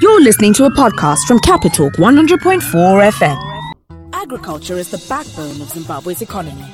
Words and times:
You're 0.00 0.22
listening 0.22 0.54
to 0.54 0.64
a 0.64 0.70
podcast 0.70 1.26
from 1.26 1.38
Capitalk 1.40 1.92
100.4 1.94 2.60
FM. 3.12 3.74
Agriculture 4.14 4.78
is 4.78 4.90
the 4.90 5.04
backbone 5.10 5.60
of 5.60 5.68
Zimbabwe's 5.68 6.22
economy. 6.22 6.64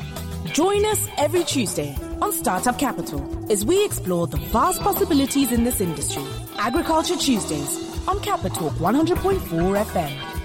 Join 0.53 0.85
us 0.85 1.09
every 1.19 1.43
Tuesday 1.43 1.97
on 2.23 2.33
Startup 2.33 2.79
Capital 2.79 3.21
as 3.51 3.65
we 3.65 3.85
explore 3.85 4.29
the 4.29 4.37
vast 4.37 4.81
possibilities 4.81 5.51
in 5.51 5.65
this 5.65 5.81
industry. 5.81 6.23
Agriculture 6.59 7.17
Tuesdays 7.17 8.07
on 8.07 8.21
Capitalk 8.21 8.72
100.4 8.75 9.40
FM. 9.85 10.36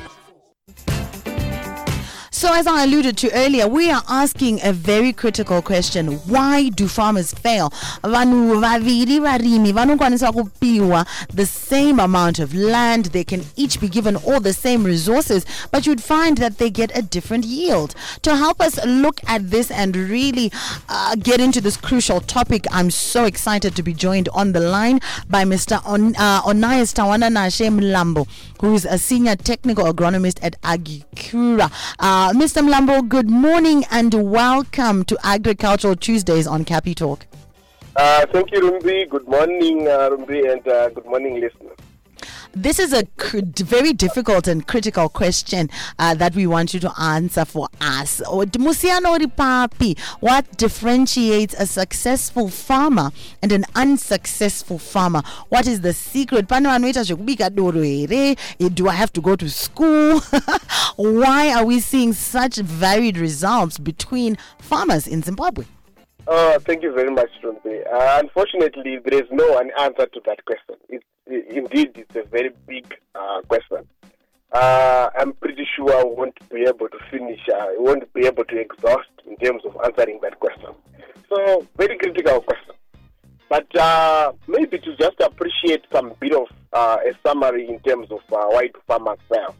So, 2.41 2.51
as 2.55 2.65
I 2.65 2.85
alluded 2.85 3.17
to 3.17 3.31
earlier, 3.33 3.67
we 3.67 3.91
are 3.91 4.01
asking 4.09 4.61
a 4.63 4.73
very 4.73 5.13
critical 5.13 5.61
question. 5.61 6.13
Why 6.25 6.69
do 6.69 6.87
farmers 6.87 7.35
fail? 7.35 7.69
Kupiwa 10.41 11.07
the 11.31 11.45
same 11.45 11.99
amount 11.99 12.39
of 12.39 12.55
land. 12.55 13.05
They 13.05 13.23
can 13.23 13.43
each 13.55 13.79
be 13.79 13.87
given 13.87 14.15
all 14.15 14.39
the 14.39 14.53
same 14.53 14.83
resources, 14.83 15.45
but 15.69 15.85
you'd 15.85 16.01
find 16.01 16.39
that 16.39 16.57
they 16.57 16.71
get 16.71 16.97
a 16.97 17.03
different 17.03 17.45
yield. 17.45 17.93
To 18.23 18.35
help 18.35 18.59
us 18.59 18.83
look 18.87 19.21
at 19.27 19.51
this 19.51 19.69
and 19.69 19.95
really 19.95 20.51
uh, 20.89 21.17
get 21.17 21.39
into 21.39 21.61
this 21.61 21.77
crucial 21.77 22.21
topic, 22.21 22.65
I'm 22.71 22.89
so 22.89 23.25
excited 23.25 23.75
to 23.75 23.83
be 23.83 23.93
joined 23.93 24.29
on 24.29 24.53
the 24.53 24.61
line 24.61 24.99
by 25.29 25.43
Mr. 25.43 25.79
On, 25.85 26.15
uh, 26.15 26.41
Onias 26.41 26.91
Tawana 26.91 27.29
Nashe 27.31 27.69
Mlambo, 27.69 28.27
who 28.61 28.73
is 28.73 28.85
a 28.85 28.97
senior 28.97 29.35
technical 29.35 29.85
agronomist 29.85 30.39
at 30.41 30.59
Agricura. 30.63 31.71
Uh, 31.99 32.30
Mr. 32.33 32.61
Mlambo, 32.65 33.07
good 33.07 33.29
morning 33.29 33.83
and 33.91 34.13
welcome 34.31 35.03
to 35.03 35.17
Agricultural 35.21 35.97
Tuesdays 35.97 36.47
on 36.47 36.63
Capitalk. 36.63 37.25
Uh, 37.97 38.25
thank 38.27 38.51
you, 38.53 38.61
Rumbi. 38.61 39.09
Good 39.09 39.27
morning, 39.27 39.85
uh, 39.85 40.09
Rumbi, 40.11 40.49
and 40.49 40.65
uh, 40.65 40.89
good 40.89 41.05
morning, 41.05 41.41
listeners. 41.41 41.77
This 42.53 42.79
is 42.79 42.93
a 42.93 43.05
cr- 43.17 43.39
very 43.43 43.93
difficult 43.93 44.47
and 44.47 44.67
critical 44.67 45.09
question 45.09 45.69
uh, 45.99 46.13
that 46.15 46.35
we 46.35 46.47
want 46.47 46.73
you 46.73 46.79
to 46.81 46.91
answer 46.99 47.45
for 47.45 47.67
us. 47.79 48.21
Musiano 48.21 49.17
Papi, 49.35 49.97
what 50.19 50.57
differentiates 50.57 51.53
a 51.55 51.65
successful 51.65 52.49
farmer 52.49 53.11
and 53.41 53.51
an 53.51 53.65
unsuccessful 53.75 54.79
farmer? 54.79 55.21
What 55.49 55.67
is 55.67 55.81
the 55.81 55.93
secret? 55.93 56.47
Do 56.47 56.55
I 58.87 58.93
have 58.93 59.13
to 59.13 59.21
go 59.21 59.35
to 59.35 59.49
school? 59.49 60.19
Why 60.95 61.53
are 61.53 61.65
we 61.65 61.79
seeing 61.79 62.13
such 62.13 62.57
varied 62.57 63.17
results 63.17 63.77
between 63.77 64.37
farmers 64.59 65.07
in 65.07 65.23
Zimbabwe? 65.23 65.65
Oh, 66.27 66.59
thank 66.59 66.83
you 66.83 66.93
very 66.93 67.09
much, 67.11 67.29
Rumbi. 67.43 67.81
Uh, 67.91 68.19
unfortunately, 68.23 68.99
there 69.03 69.21
is 69.21 69.27
no 69.31 69.53
one 69.53 69.71
answer 69.79 70.05
to 70.05 70.21
that 70.25 70.45
question. 70.45 70.75
It's 70.89 71.00
indeed 71.31 71.91
it's 71.95 72.15
a 72.15 72.23
very 72.23 72.51
big 72.67 72.93
uh, 73.15 73.41
question. 73.47 73.87
Uh, 74.51 75.09
I'm 75.17 75.33
pretty 75.33 75.65
sure 75.75 75.95
I 75.97 76.03
won't 76.03 76.37
be 76.49 76.63
able 76.63 76.89
to 76.89 76.99
finish, 77.09 77.39
uh, 77.51 77.55
I 77.55 77.75
won't 77.77 78.11
be 78.13 78.25
able 78.25 78.43
to 78.43 78.59
exhaust 78.59 79.09
in 79.25 79.37
terms 79.37 79.63
of 79.65 79.77
answering 79.85 80.19
that 80.23 80.39
question. 80.39 80.71
So, 81.29 81.65
very 81.77 81.97
critical 81.97 82.41
question. 82.41 82.75
But 83.47 83.73
uh, 83.77 84.33
maybe 84.47 84.79
to 84.79 84.95
just 84.97 85.19
appreciate 85.21 85.85
some 85.91 86.13
bit 86.19 86.33
of 86.33 86.47
uh, 86.73 86.97
a 87.05 87.13
summary 87.25 87.69
in 87.69 87.79
terms 87.79 88.11
of 88.11 88.19
uh, 88.31 88.45
why 88.47 88.67
do 88.67 88.79
farmers 88.87 89.19
fail. 89.29 89.55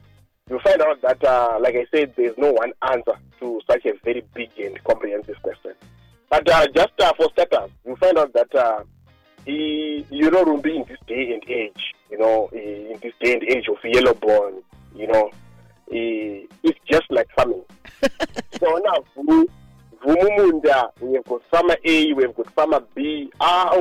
You 0.49 0.59
find 0.63 0.81
out 0.81 1.01
that, 1.01 1.23
uh, 1.23 1.57
like 1.61 1.75
I 1.75 1.85
said, 1.93 2.13
there's 2.17 2.37
no 2.37 2.51
one 2.51 2.73
answer 2.89 3.13
to 3.39 3.61
such 3.69 3.85
a 3.85 3.93
very 4.03 4.23
big 4.33 4.51
and 4.59 4.81
comprehensive 4.83 5.41
question. 5.41 5.73
But 6.29 6.45
just 6.73 6.91
for 6.97 7.29
starters, 7.33 7.71
you 7.85 7.95
find 7.97 8.17
out 8.17 8.33
that 8.33 8.85
he, 9.45 10.05
you 10.09 10.29
know, 10.29 10.43
Rumbi 10.45 10.75
in 10.75 10.85
this 10.87 10.99
day 11.07 11.33
and 11.33 11.43
age, 11.49 11.93
you 12.09 12.17
know, 12.17 12.49
in 12.53 12.99
this 13.01 13.13
day 13.21 13.33
and 13.33 13.43
age 13.43 13.67
of 13.67 13.77
yellow 13.83 14.13
bone, 14.13 14.61
you 14.95 15.07
know, 15.07 15.31
it's 15.87 16.79
just 16.89 17.05
like 17.09 17.27
farming. 17.35 17.63
so 18.59 18.81
now, 18.85 19.03
Vumumunda, 20.05 20.89
we 20.99 21.13
have 21.13 21.25
got 21.25 21.41
farmer 21.51 21.77
A, 21.83 22.13
we 22.13 22.23
have 22.23 22.35
got 22.35 22.51
farmer 22.53 22.81
B. 22.95 23.31
Ah, 23.39 23.73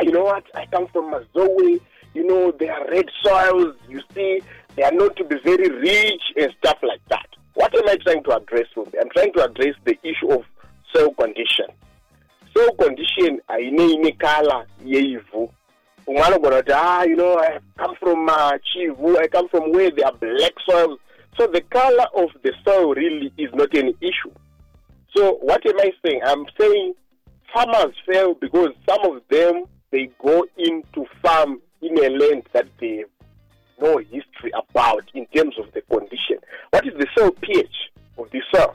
you 0.00 0.12
know 0.12 0.24
what? 0.24 0.44
I 0.54 0.66
come 0.66 0.86
from 0.88 1.12
Mazoe. 1.12 1.80
You 2.14 2.26
know, 2.26 2.52
they 2.52 2.68
are 2.68 2.86
red 2.90 3.06
soils. 3.22 3.74
You 3.88 4.02
see, 4.14 4.42
they 4.76 4.82
are 4.82 4.92
known 4.92 5.14
to 5.14 5.24
be 5.24 5.36
very 5.42 5.70
rich 5.70 6.22
and 6.36 6.52
stuff 6.58 6.78
like 6.82 7.00
that. 7.08 7.26
What 7.54 7.74
am 7.74 7.88
I 7.88 7.96
trying 7.96 8.22
to 8.24 8.36
address? 8.36 8.66
I'm 8.76 9.10
trying 9.14 9.32
to 9.34 9.44
address 9.44 9.74
the 9.84 9.98
issue 10.02 10.30
of 10.30 10.44
soil 10.94 11.14
condition. 11.14 11.66
Soil 12.54 12.72
condition 12.76 13.40
haine 13.48 13.92
ine 13.92 14.16
umwe 16.06 16.22
anogona 16.22 16.56
kuti 16.56 16.72
ah 16.72 17.04
you 17.04 17.16
know 17.16 17.38
i 17.38 17.58
come 17.76 17.94
from 17.96 18.28
uh, 18.28 18.52
chivhu 18.62 19.18
i 19.18 19.28
come 19.28 19.48
from 19.48 19.70
where 19.72 19.90
there 19.90 20.06
are 20.06 20.16
black 20.18 20.52
soils. 20.66 20.98
So 21.38 21.46
the 21.46 21.62
color 21.62 22.06
of 22.14 22.30
the 22.42 22.52
soil 22.64 22.94
really 22.94 23.32
is 23.38 23.50
not 23.54 23.72
an 23.74 23.94
issue. 24.00 24.32
So 25.16 25.38
what 25.40 25.64
am 25.66 25.78
i 25.80 25.92
saying? 26.04 26.20
I'm 26.24 26.44
saying 26.58 26.94
farmers 27.54 27.94
fail 28.06 28.34
because 28.34 28.70
some 28.88 29.00
of 29.04 29.22
them 29.30 29.64
they 29.90 30.10
go 30.22 30.44
into 30.58 31.06
farm 31.22 31.60
in 31.80 31.98
a 32.04 32.08
land 32.10 32.42
that 32.52 32.66
they 32.80 32.98
have 32.98 33.08
no 33.80 33.98
history 33.98 34.52
about 34.54 35.04
in 35.14 35.26
terms 35.26 35.54
of 35.58 35.72
the 35.72 35.82
condition. 35.82 36.38
What 36.70 36.86
is 36.86 36.92
the 36.98 37.06
soil 37.16 37.30
ph 37.30 37.66
of 38.18 38.30
the 38.30 38.40
soil? 38.52 38.74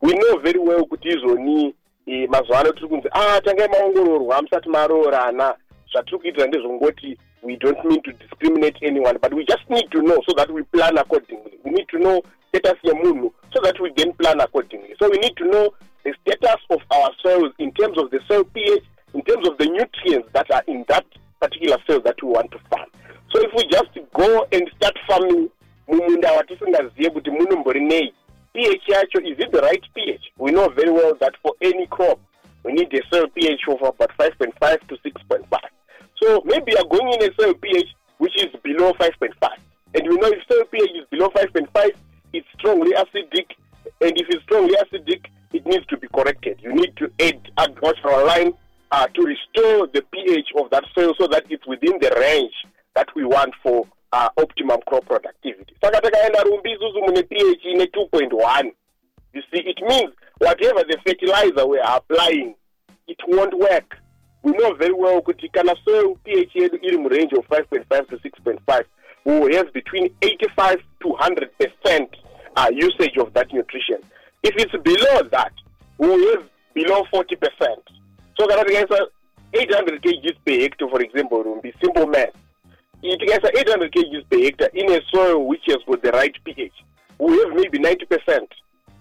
We 0.00 0.12
know 0.14 0.38
very 0.38 0.58
well 0.58 0.84
kuti 0.86 1.08
izoni 1.08 1.74
mazuva 2.06 2.60
ano 2.60 2.72
tiri 2.72 2.88
kunzi 2.88 3.08
ah 3.12 3.40
tangai 3.40 3.68
maongororwa 3.68 4.42
musati 4.42 4.68
maroorana 4.68 5.54
zvatiri 5.92 6.18
kuitira 6.18 6.46
ndezvongoti 6.46 7.18
we 7.42 7.56
don't 7.56 7.84
mean 7.84 8.02
to 8.02 8.12
discriminate 8.12 8.86
anyone 8.86 9.18
but 9.18 9.32
we 9.34 9.44
just 9.44 9.70
need 9.70 9.90
to 9.90 10.00
know 10.00 10.22
so 10.26 10.34
that 10.36 10.50
we 10.50 10.62
plan 10.62 10.98
accordingly 10.98 11.58
we 11.64 11.70
need 11.70 11.86
to 11.86 11.98
know 11.98 12.22
status 12.48 12.78
yemunhu 12.82 13.32
so 13.54 13.60
that 13.62 13.80
we 13.80 13.90
can 13.90 14.12
plan 14.12 14.40
accordingly 14.40 14.96
so 14.98 15.08
we 15.08 15.18
need 15.18 15.34
to 15.36 15.44
know 15.44 15.70
the 16.04 16.14
status 16.20 16.60
of 16.70 16.80
our 16.90 17.10
soils 17.22 17.52
in 17.58 17.72
terms 17.72 17.98
of 17.98 18.10
the 18.10 18.20
soil 18.28 18.44
ph 18.44 18.82
in 19.14 19.22
terms 19.22 19.48
of 19.48 19.58
the 19.58 19.66
nutrients 19.66 20.28
that 20.32 20.50
are 20.50 20.64
in 20.66 20.84
that 20.88 21.04
particular 21.40 21.78
soil 21.86 22.00
that 22.00 22.22
we 22.22 22.28
want 22.28 22.50
to 22.50 22.58
farm 22.70 22.90
so 23.32 23.40
if 23.40 23.52
we 23.56 23.66
just 23.66 23.90
go 24.12 24.46
and 24.52 24.70
start 24.76 24.98
farming 25.06 25.48
mumunda 25.88 26.32
watisingazive 26.32 27.10
kuti 27.10 27.30
munombori 27.30 27.80
nei 27.80 28.14
pH 28.54 28.82
is 28.88 29.38
it 29.38 29.52
the 29.52 29.60
right 29.60 29.82
pH? 29.94 30.20
We 30.38 30.52
know 30.52 30.68
very 30.68 30.90
well 30.90 31.14
that 31.20 31.34
for 31.42 31.52
any 31.60 31.86
crop, 31.88 32.20
we 32.64 32.72
need 32.72 32.92
a 32.94 33.00
soil 33.12 33.26
pH 33.34 33.60
of 33.68 33.82
about 33.82 34.16
5.5 34.16 34.88
to 34.88 34.96
6.5. 34.96 35.58
So 36.22 36.42
maybe 36.44 36.72
you're 36.72 36.84
going 36.84 37.12
in 37.14 37.30
a 37.30 37.34
soil 37.38 37.54
pH 37.54 37.88
which 38.18 38.36
is 38.36 38.48
below 38.62 38.92
5.5. 38.92 39.32
And 39.94 40.08
we 40.08 40.16
know 40.16 40.28
if 40.28 40.38
soil 40.48 40.64
pH 40.70 40.90
is 40.90 41.06
below 41.10 41.30
5.5, 41.30 41.90
it's 42.32 42.46
strongly 42.58 42.92
acidic. 42.92 43.46
And 44.00 44.12
if 44.16 44.26
it's 44.28 44.42
strongly 44.44 44.74
acidic, 44.76 45.26
it 45.52 45.66
needs 45.66 45.86
to 45.86 45.96
be 45.96 46.08
corrected. 46.08 46.60
You 46.62 46.74
need 46.74 46.96
to 46.96 47.10
add 47.20 47.40
agricultural 47.58 48.26
lime 48.26 48.54
uh, 48.92 49.06
to 49.08 49.22
restore 49.22 49.88
the 49.88 50.02
pH 50.12 50.48
of 50.56 50.70
that 50.70 50.84
soil 50.94 51.14
so 51.18 51.26
that 51.28 51.44
it's 51.50 51.66
within 51.66 51.98
the 52.00 52.14
range 52.20 52.54
that 52.94 53.08
we 53.16 53.24
want 53.24 53.52
for 53.62 53.84
uh, 54.14 54.28
optimum 54.36 54.78
crop 54.86 55.04
productivity. 55.06 55.74
Saka 55.80 56.00
takaenda 56.00 56.42
rumbi 56.42 56.72
isusu 56.72 57.00
mune 57.00 57.22
ph 57.22 57.64
ine 57.64 57.84
2.1 57.84 58.72
you 59.32 59.42
see 59.50 59.60
it 59.60 59.80
means 59.88 60.10
whatever 60.38 60.84
the 60.84 60.98
fertilizer 61.04 61.66
weare 61.66 61.82
applying 61.86 62.54
it 63.08 63.18
won't 63.28 63.54
work. 63.58 63.96
We 64.42 64.52
know 64.52 64.74
very 64.74 64.92
well 64.92 65.20
kuti 65.22 65.48
kana 65.52 65.74
soil 65.84 66.16
ph 66.24 66.54
yedu 66.54 66.78
iri 66.82 66.96
murange 66.96 67.32
of 67.38 67.46
5.5 67.48 68.08
to 68.08 68.16
6.5 68.16 68.84
we 69.24 69.40
will 69.40 69.56
have 69.56 69.72
between 69.72 70.14
85 70.22 70.78
to 71.00 71.08
100 71.08 71.50
percent 71.58 72.08
uh, 72.56 72.70
usage 72.72 73.16
of 73.18 73.32
that 73.34 73.52
nutrition. 73.52 73.98
If 74.42 74.54
it's 74.56 74.76
below 74.82 75.22
that 75.30 75.52
we 75.98 76.08
will 76.08 76.36
have 76.36 76.48
below 76.74 77.04
40 77.10 77.36
percent. 77.36 77.82
So 78.38 78.46
kana 78.46 78.64
tikaisa 78.64 79.06
800 79.52 80.02
kgs 80.02 80.36
per 80.44 80.60
hectare 80.60 80.88
for 80.88 81.02
example 81.02 81.42
rumbi 81.44 81.74
simple 81.80 82.06
math 82.06 82.43
tikasa 83.10 83.50
800 83.54 83.90
kgs 83.90 84.24
per 84.30 84.38
hectare 84.38 84.70
in 84.74 84.92
a 84.92 85.00
soil 85.10 85.46
which 85.46 85.64
has 85.66 85.78
got 85.86 86.02
the 86.02 86.10
right 86.12 86.36
pH, 86.44 86.72
we 87.18 87.38
have 87.38 87.52
maybe 87.54 87.78
90% 87.78 88.48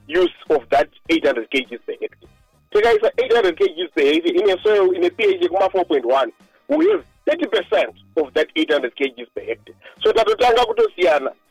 use 0.07 0.35
of 0.49 0.61
that 0.69 0.89
800 1.09 1.49
kgs 1.51 1.79
per 1.85 1.95
hectare. 2.01 2.29
Tikaisa 2.71 3.09
800 3.17 3.57
kgs 3.57 3.89
per 3.95 4.03
hectare 4.03 4.35
in 4.35 4.49
a 4.49 4.61
soil 4.61 4.91
in 4.91 5.05
a 5.05 5.09
pH 5.09 5.45
of 5.45 5.71
4.1, 5.71 6.31
we 6.67 6.89
have 6.91 7.05
30% 7.29 7.93
of 8.17 8.33
that 8.33 8.47
800 8.55 8.95
kgs 8.95 9.27
per 9.33 9.41
hectare. 9.41 9.75
So. 10.03 10.11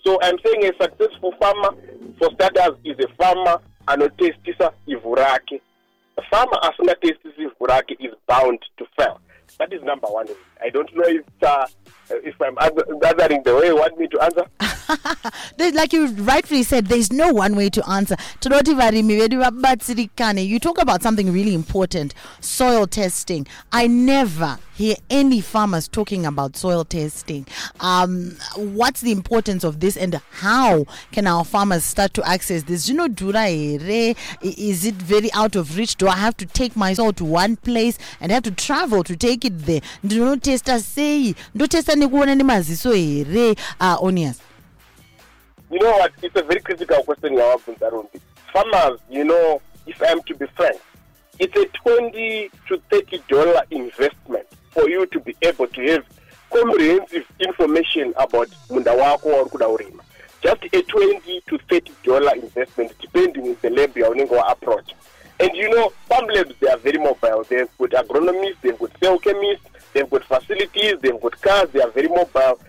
So 0.05 0.19
I'm 0.21 0.37
saying 0.45 0.65
a 0.65 0.83
successful 0.83 1.33
farmer 1.41 1.71
for 2.19 2.29
starters 2.35 2.77
is 2.85 2.97
a 2.99 3.09
farmer 3.15 3.59
anotestisa 3.87 4.73
ivhu 4.89 5.15
rake. 5.15 5.63
A 6.19 6.23
farmer 6.31 6.59
asingatestisi 6.63 7.43
ivhu 7.43 7.67
rake 7.67 7.97
is 8.01 8.13
bound 8.29 8.59
to 8.77 8.87
fail. 8.97 9.21
That 9.59 9.73
is 9.73 9.83
number 9.83 10.09
one. 10.09 10.27
I 10.61 10.71
don't 10.71 10.95
know 10.95 11.05
if 11.07 11.25
uh, 11.43 11.67
if 12.11 12.41
I'm 12.41 12.57
answering 12.61 13.43
the 13.45 13.55
way 13.57 13.67
you 13.67 13.77
want 13.77 13.99
me 13.99 14.09
to 14.09 14.21
answer. 14.23 14.45
Like 15.59 15.93
you 15.93 16.07
rightfully 16.09 16.63
said, 16.63 16.87
there's 16.87 17.13
no 17.13 17.33
one 17.33 17.57
way 17.57 17.71
to 17.71 17.89
answer. 17.89 18.17
You 18.45 20.59
talk 20.59 20.81
about 20.81 21.03
something 21.03 21.33
really 21.33 21.55
important 21.55 22.15
soil 22.41 22.87
testing. 22.87 23.47
I 23.73 23.87
never 23.87 24.59
hear 24.75 24.97
any 25.11 25.41
farmers 25.41 25.89
talking 25.89 26.27
about 26.27 26.57
soil 26.57 26.85
testing. 26.85 27.47
Um, 27.81 28.37
what's 28.57 29.01
the 29.01 29.13
importance 29.13 29.65
of 29.65 29.81
this 29.81 29.97
and 29.97 30.21
how 30.31 30.87
can 31.13 31.27
our 31.27 31.45
farmers 31.45 31.85
start 31.85 32.15
to 32.15 32.29
access 32.29 32.65
this? 32.65 32.89
You 32.89 32.95
know, 32.95 33.09
dura? 33.09 33.47
Is 33.49 34.85
it 34.85 34.95
very 34.95 35.33
out 35.33 35.57
of 35.57 35.77
reach? 35.77 35.97
Do 35.97 36.09
I 36.09 36.17
have 36.17 36.37
to 36.39 36.47
take 36.47 36.77
my 36.77 36.93
soil 36.95 37.13
to 37.15 37.25
one 37.25 37.57
place 37.57 37.99
and 38.21 38.33
have 38.33 38.43
to 38.45 38.51
travel 38.51 39.05
to 39.05 39.17
take 39.17 39.45
it 39.45 39.59
there? 39.67 39.81
ndinotesta 40.05 40.81
sei 40.81 41.35
ndotesta 41.55 41.95
nekuona 41.95 42.35
nemaziso 42.35 42.93
here 42.93 43.55
uh, 43.81 44.03
onias 44.03 44.37
You 45.73 45.79
know 45.79 45.93
what? 45.93 46.13
It's 46.21 46.37
a 46.39 46.43
very 46.43 46.61
critical 46.61 47.03
question, 47.03 47.31
Yawabunza 47.31 47.91
Rumbi. 47.91 48.21
Farmers, 48.53 49.01
you 49.09 49.25
know, 49.25 49.63
if 49.87 50.03
I'm 50.07 50.23
to 50.25 50.35
be 50.35 50.45
frank, 50.55 50.79
it's 51.39 51.57
a 51.57 51.65
20 51.79 52.51
to 52.69 52.83
30 52.91 53.23
dollar 53.27 53.63
investment 53.71 54.47
for 54.71 54.87
you 54.91 55.07
to 55.07 55.21
be 55.21 55.35
able 55.41 55.67
to 55.69 55.81
have 55.93 56.05
comprehensive 56.53 57.25
information 57.41 58.13
about 58.19 58.49
munda 58.71 58.95
wako 58.95 59.31
or 59.31 59.47
urima. 59.47 60.01
Just 60.43 60.63
a 60.75 60.83
20 60.83 61.41
to 61.49 61.59
30 61.71 61.93
dollar 62.05 62.35
investment 62.35 62.93
depending 63.01 63.45
on 63.49 63.57
the 63.63 63.71
lab 63.71 63.97
you 63.97 64.05
are 64.05 64.53
approach. 64.53 64.93
And 65.41 65.57
you 65.57 65.71
know, 65.71 65.89
farm 66.07 66.27
labs, 66.35 66.55
they 66.61 66.69
are 66.69 66.77
very 66.77 66.99
mobile. 66.99 67.47
They've 67.49 67.67
got 67.79 68.07
agronomists, 68.07 68.57
they've 68.61 68.79
got 68.79 68.91
soil 69.03 69.19
chemists, 69.19 69.65
they've 69.95 70.11
got 70.11 70.25
facilities, 70.25 70.97
they've 71.01 71.19
got 71.19 71.41
cars, 71.41 71.71
they 71.73 71.81
are 71.81 71.91
very 71.91 72.09
mobile. 72.09 72.61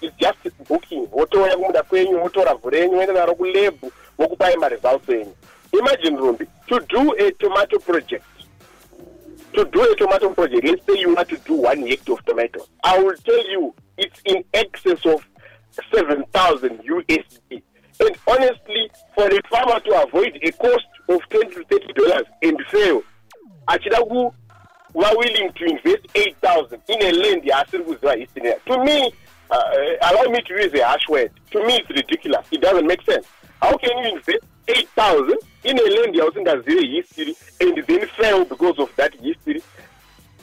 It's 0.00 0.16
just 0.16 0.38
booking. 0.68 1.06
Wotouya 1.12 1.56
kumuda 1.56 1.82
kwenyu, 1.82 2.22
wotora 2.22 2.54
vhu 2.54 2.70
renyu, 2.70 2.96
woenda 2.96 3.12
naro 3.12 3.34
kulebhu, 3.34 3.92
vokupai 4.18 4.56
maresults 4.56 5.08
enyu. 5.08 5.34
Imagine, 5.72 6.16
Rumbi, 6.16 6.46
to 6.68 6.80
do 6.80 7.12
a 7.18 7.30
tomato 7.32 7.78
project, 7.78 8.24
to 9.52 9.64
do 9.66 9.82
a 9.82 9.96
tomato 9.96 10.30
project, 10.30 10.64
let's 10.64 10.86
say 10.86 10.98
you 10.98 11.14
want 11.14 11.28
to 11.28 11.36
do 11.38 11.54
one 11.54 11.86
hectare 11.86 12.14
of 12.14 12.24
tomatoes, 12.24 12.68
I 12.84 12.98
will 13.02 13.16
tell 13.16 13.50
you 13.50 13.74
it's 13.98 14.20
in 14.24 14.44
excess 14.54 15.04
of 15.04 15.26
7,000 15.94 16.78
USD. 16.78 17.62
And 18.00 18.16
honestly, 18.26 18.90
for 19.14 19.26
a 19.26 19.42
farmer 19.50 19.80
to 19.80 20.02
avoid 20.02 20.38
a 20.42 20.52
cost 20.52 20.86
of 21.08 21.20
20 21.28 21.54
to 21.54 21.64
30 21.64 21.92
dollars 21.94 22.26
and 22.42 22.58
fail, 22.70 23.02
achida 23.68 24.32
were 24.94 25.12
willing 25.16 25.52
to 25.52 25.64
invest 25.64 26.06
8,000 26.14 26.80
in 26.88 27.02
a 27.02 27.12
land 27.12 27.42
yaasiri 27.42 27.84
kuziva 27.84 28.16
history. 28.16 28.54
To 28.66 28.84
me, 28.84 29.12
uh, 29.50 29.70
allow 30.10 30.24
me 30.30 30.40
to 30.42 30.54
use 30.54 30.72
a 30.74 30.86
harsh 30.86 31.08
word. 31.08 31.30
To 31.52 31.66
me, 31.66 31.76
it's 31.76 31.88
ridiculous. 31.90 32.46
It 32.50 32.60
doesn't 32.60 32.86
make 32.86 33.02
sense. 33.02 33.26
How 33.62 33.76
can 33.76 33.96
you 33.98 34.16
invest 34.16 34.44
8,000 34.68 35.36
in 35.64 35.78
a 35.78 35.82
land 35.82 36.14
yausingazive 36.14 36.92
history 36.94 37.34
and 37.60 37.76
then 37.86 38.06
fail 38.08 38.44
because 38.44 38.78
of 38.78 38.94
that 38.96 39.14
history? 39.14 39.62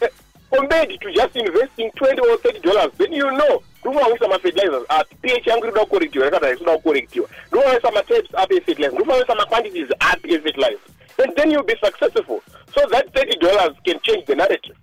Eh, 0.02 0.07
compared 0.52 0.90
to 0.90 1.13
just 1.13 1.36
investing 1.36 1.92
20 1.96 2.19
or 2.22 2.38
30 2.38 2.60
dollars 2.60 2.92
then 2.98 3.13
you 3.13 3.30
know 3.31 3.63
ndofanaisa 3.81 4.28
mafertilizers 4.28 4.84
api 4.90 5.16
ph 5.22 5.48
yangu 5.48 5.66
inoda 5.66 5.80
kukorektiwa 5.81 6.25
yakadai 6.25 6.54
ichida 6.54 6.72
kukorektiwa 6.72 7.30
ndofanaisa 7.52 7.92
matapes 7.92 8.30
api 8.36 8.56
efertilizer 8.57 8.94
ndofanaisa 8.94 9.36
maquantities 9.36 9.90
api 10.00 10.34
efertilizer 10.34 10.80
and 11.24 11.36
then 11.36 11.52
you'll 11.52 11.66
be 11.66 11.78
successful 11.86 12.40
so 12.75 12.88
that 12.90 13.06
30 13.13 13.40
dollars 13.40 13.74
can 13.86 14.00
change 14.00 14.25
the 14.25 14.36
narrative 14.36 14.75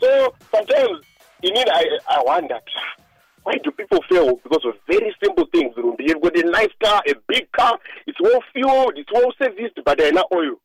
so 0.00 0.34
sometimes 0.52 0.98
you 1.42 1.52
need 1.52 1.68
i, 1.68 1.84
I 2.08 2.22
wonder 2.26 2.60
why 3.42 3.54
do 3.64 3.70
people 3.70 4.00
fail? 4.10 4.36
Because 4.42 4.64
of 4.66 4.74
very 4.86 5.14
simple 5.22 5.46
things 5.52 5.72
you've 5.98 6.20
got 6.22 6.36
a 6.36 6.42
nice 6.50 6.72
car 6.82 7.02
a 7.08 7.14
big 7.28 7.50
car. 7.52 7.78
It's 8.06 8.20
well 8.20 8.40
fueled 8.52 8.92
it's 8.96 9.10
well 9.12 9.32
serviced 9.40 9.78
but 9.84 9.98
haina 9.98 10.22
oil. 10.32 10.56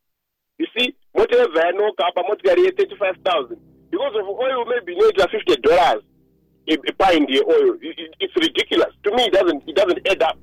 You 0.57 0.67
see 0.77 0.95
motoreva 1.15 1.61
yanoka 1.71 2.05
apa 2.07 2.23
motikari 2.23 2.63
ye-35 2.65 3.15
000 3.25 3.57
because 3.91 4.15
of 4.19 4.27
oil 4.27 4.65
maybe 4.65 4.95
inoita 4.95 5.29
50 5.29 5.55
dollars 5.61 6.03
a, 6.67 6.73
a 6.73 6.93
pint 6.93 7.29
It- 7.29 7.45
it- 7.81 8.15
it's 8.19 8.35
ridiculous. 8.35 8.93
To 9.03 9.11
me 9.15 9.23
it 9.25 9.33
doesn't, 9.33 9.63
it 9.67 9.75
doesn't 9.75 10.07
add 10.09 10.23
up. 10.23 10.37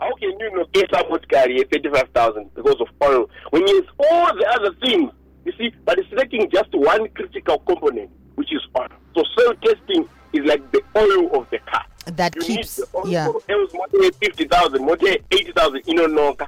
How 0.00 0.14
can 0.16 0.30
you 0.38 0.50
nogesa 0.50 1.02
motikari 1.10 1.56
ye-35 1.58 2.08
000 2.14 2.50
because 2.54 2.80
of 2.80 2.88
oil? 3.02 3.28
When 3.50 3.64
there's 3.64 3.88
all 3.98 4.26
the 4.36 4.46
other 4.56 4.72
things 4.84 5.10
you 5.44 5.52
see 5.58 5.70
but 5.84 5.98
it's 5.98 6.12
lacking 6.12 6.50
just 6.50 6.68
one 6.72 7.08
critical 7.14 7.58
component 7.60 8.10
which 8.36 8.52
is 8.52 8.60
oil. 8.78 8.88
So 9.16 9.22
soil 9.36 9.54
testing 9.64 10.08
is 10.38 10.44
like 10.44 10.62
the 10.72 10.82
oil 10.96 11.36
of 11.40 11.48
the 11.50 11.58
car 11.58 11.84
That 12.06 12.34
you 12.36 12.42
keeps- 12.42 12.78
need 12.78 12.86
the 12.92 12.98
oil 12.98 13.08
yeah. 13.08 13.26
else 13.48 13.72
motor 13.74 13.98
ye-50,000 14.04 14.80
motor 14.80 15.08
ye-80,000 15.08 15.82
inonoka 15.86 16.46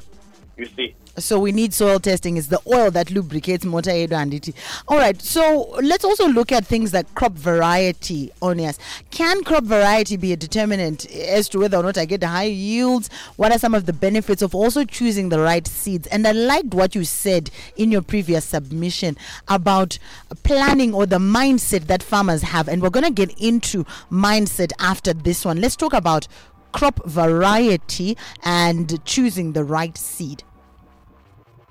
you 0.58 0.66
see. 0.66 0.94
So 1.16 1.40
we 1.40 1.52
need 1.52 1.72
soil 1.74 1.98
testing 1.98 2.36
it's 2.36 2.48
the 2.48 2.60
oil 2.66 2.90
that 2.92 3.10
lubricates 3.10 3.64
motor 3.64 3.90
and 3.90 4.10
handiti 4.10 4.54
all 4.86 4.98
right 4.98 5.20
so 5.20 5.76
let's 5.82 6.04
also 6.04 6.28
look 6.28 6.52
at 6.52 6.64
things 6.64 6.92
like 6.92 7.12
crop 7.14 7.32
variety 7.32 8.30
onias. 8.40 8.78
Can 9.10 9.42
crop 9.42 9.64
variety 9.64 10.16
be 10.16 10.32
a 10.32 10.36
determinant 10.36 11.10
as 11.10 11.48
to 11.50 11.60
whether 11.60 11.76
or 11.76 11.82
not 11.82 11.98
i 11.98 12.04
get 12.04 12.22
high 12.22 12.44
yields? 12.44 13.08
What 13.36 13.52
are 13.52 13.58
some 13.58 13.74
of 13.74 13.86
the 13.86 13.92
benefits 13.92 14.42
of 14.42 14.54
also 14.54 14.84
choosing 14.84 15.28
the 15.28 15.40
right 15.40 15.66
seeds? 15.66 16.06
And 16.08 16.26
i 16.26 16.32
liked 16.32 16.74
what 16.74 16.94
you 16.94 17.04
said 17.04 17.50
in 17.76 17.90
your 17.90 18.02
previous 18.02 18.44
submission 18.44 19.16
about 19.48 19.98
planning 20.42 20.94
or 20.94 21.06
the 21.06 21.18
mindset 21.18 21.86
that 21.86 22.02
farmers 22.02 22.42
have. 22.42 22.68
And 22.68 22.82
we're 22.82 22.90
going 22.90 23.04
to 23.04 23.10
get 23.10 23.38
into 23.40 23.84
mindset 24.10 24.72
after 24.78 25.12
this 25.12 25.44
one. 25.44 25.60
Let's 25.60 25.76
talk 25.76 25.92
about 25.92 26.28
crop 26.72 27.04
variety 27.06 28.16
and 28.44 29.04
choosing 29.04 29.52
the 29.52 29.64
right 29.64 29.96
seed 29.96 30.42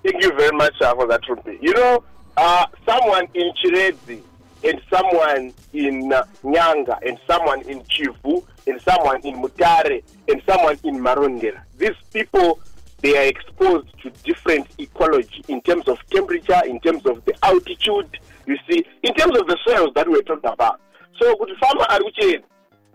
Thank 0.08 0.24
you 0.24 0.32
very 0.38 0.56
much 0.56 0.82
uh, 0.82 0.96
for 0.96 1.06
that, 1.08 1.22
Rumbi. 1.24 1.62
You 1.62 1.74
know, 1.74 2.02
uh, 2.38 2.66
someone 2.88 3.28
in 3.34 3.52
Chiredzi 3.62 4.22
and 4.64 4.82
someone 4.90 5.54
in 5.74 6.14
uh, 6.14 6.24
Nyanga 6.46 6.98
and 7.06 7.20
someone 7.28 7.62
in 7.64 7.82
Chivhu 7.82 8.42
and 8.68 8.80
someone 8.84 9.20
in 9.26 9.36
Mutare 9.42 10.02
and 10.30 10.42
someone 10.48 10.80
in 10.86 11.00
Marondera. 11.00 11.62
These 11.78 11.98
people, 12.14 12.62
they 13.02 13.18
are 13.18 13.28
exposed 13.28 13.88
to 14.02 14.10
different 14.24 14.68
ecology 14.78 15.44
in 15.50 15.60
terms 15.60 15.90
of 15.90 15.98
temperature, 16.10 16.62
in 16.66 16.80
terms 16.80 17.06
of 17.06 17.26
the 17.26 17.36
altitude, 17.44 18.18
you 18.46 18.56
see, 18.70 18.86
in 19.04 19.14
terms 19.14 19.38
of 19.38 19.46
the 19.48 19.58
soils 19.68 19.92
that 19.96 20.08
we're 20.08 20.22
talking 20.22 20.50
about. 20.50 20.80
So, 21.20 21.36
kuti 21.36 21.54
farmer 21.60 21.86
ari 21.90 22.06
kuchirezi 22.06 22.44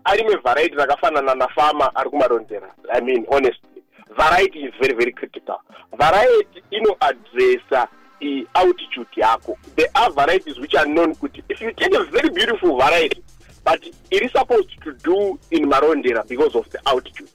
arime 0.05 0.41
variety 0.41 0.75
rakafanana 0.75 1.35
nafarmer 1.35 1.91
ari 1.95 2.09
kumarondera 2.09 2.71
i 2.91 3.01
mean 3.01 3.23
honestly 3.29 3.83
variety 4.17 4.59
is 4.59 4.73
very 4.81 4.93
very 4.93 5.11
critical 5.11 5.57
variety 5.97 6.62
inoadressa 6.83 7.87
i 8.21 8.45
altitude 8.53 9.09
yako 9.15 9.57
there 9.75 9.89
are 9.93 10.13
varieties 10.13 10.57
which 10.57 10.75
are 10.75 10.85
known 10.85 11.15
kuti 11.15 11.43
if 11.49 11.61
you 11.61 11.71
take 11.73 11.93
a 11.97 12.03
very 12.03 12.29
beautiful 12.29 12.77
variety 12.77 13.23
but 13.65 13.85
it 14.11 14.21
is 14.23 14.31
supposed 14.31 14.69
to 14.83 14.93
do 14.93 15.39
in 15.51 15.65
marondera 15.65 16.23
because 16.27 16.55
of 16.55 16.69
the 16.69 16.79
altitude 16.85 17.29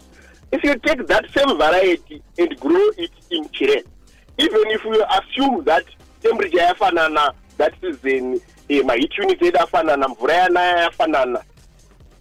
if 0.53 0.65
you 0.65 0.75
take 0.77 1.07
that 1.07 1.25
same 1.35 1.57
variety 1.59 2.23
and 2.39 2.61
grow 2.61 2.89
it 2.97 3.11
in 3.31 3.45
chiren 3.49 3.85
even 4.39 4.71
if 4.71 4.85
you 4.85 5.05
assume 5.19 5.65
that 5.65 5.85
temperature 6.23 6.59
yafanana 6.59 7.33
that 7.59 7.73
season 7.81 8.41
eh, 8.69 8.83
maheat 8.85 9.19
units 9.19 9.43
edu 9.43 9.59
afanana 9.59 10.09
mvura 10.09 10.35
yanaya 10.35 10.79
yafanana 10.83 11.43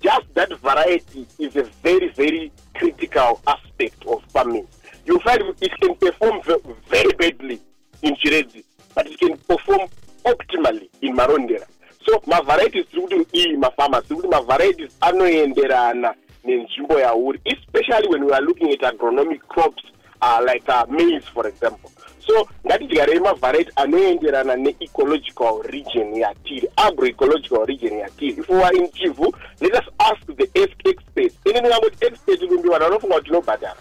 just 0.01 0.33
that 0.35 0.51
variety 0.59 1.25
is 1.39 1.55
a 1.55 1.63
very, 1.83 2.09
very 2.09 2.51
critical 2.75 3.41
aspect 3.47 4.05
of 4.05 4.23
farming. 4.31 4.67
You 5.07 5.19
find 5.19 5.41
it 5.61 5.71
can 5.79 5.95
perform 5.95 6.41
very 6.89 7.13
badly 7.13 7.61
in 8.01 8.15
Chiredzi, 8.15 8.63
but 8.93 9.07
it 9.07 9.17
can 9.19 9.37
perform 9.37 9.87
optimally 10.25 10.89
in 11.01 11.15
Marondera. 11.15 11.65
So 12.05 12.21
my 12.25 12.41
varieties 12.41 12.85
tiri 12.91 13.01
kuti 13.07 13.25
iyi 13.37 13.57
mafama 13.57 14.01
tiri 14.01 14.15
kuti 14.15 14.27
mavarieties 14.27 14.97
anoenderana 15.01 16.13
nenzvimbo 16.43 16.99
yauri 16.99 17.39
especially 17.45 18.07
when 18.09 18.25
we 18.25 18.31
are 18.33 18.41
looking 18.41 18.71
at 18.71 18.79
agronomic 18.83 19.39
crops 19.47 19.83
uh, 20.21 20.41
like 20.45 20.67
uh, 20.69 20.85
maize 20.89 21.23
for 21.33 21.47
example. 21.47 21.91
So 22.19 22.47
that 22.65 22.81
is 22.81 22.89
the 22.89 22.95
ngatidyarei 22.95 23.19
mavharaiti 23.19 23.71
anoenderana 23.75 24.55
neecological 24.55 25.61
region 25.69 26.13
yatiri 26.15 26.67
agroecological 26.77 27.65
region 27.67 27.93
yatiri 27.99 28.37
if 28.39 28.49
we 28.49 28.61
are 28.63 28.73
in 28.75 28.87
chivhu 28.91 29.31
let 29.61 29.73
us 29.75 29.85
ask 29.99 30.25
the 30.27 30.49
ex- 30.55 30.75
experts. 30.85 31.35
Ini 31.45 31.59
ndingangoti 31.59 32.05
expert 32.05 32.39
kumbi 32.47 32.69
vanhu 32.69 32.83
vanofunga 32.85 33.15
kuti 33.15 33.25
tinobhadhara 33.27 33.75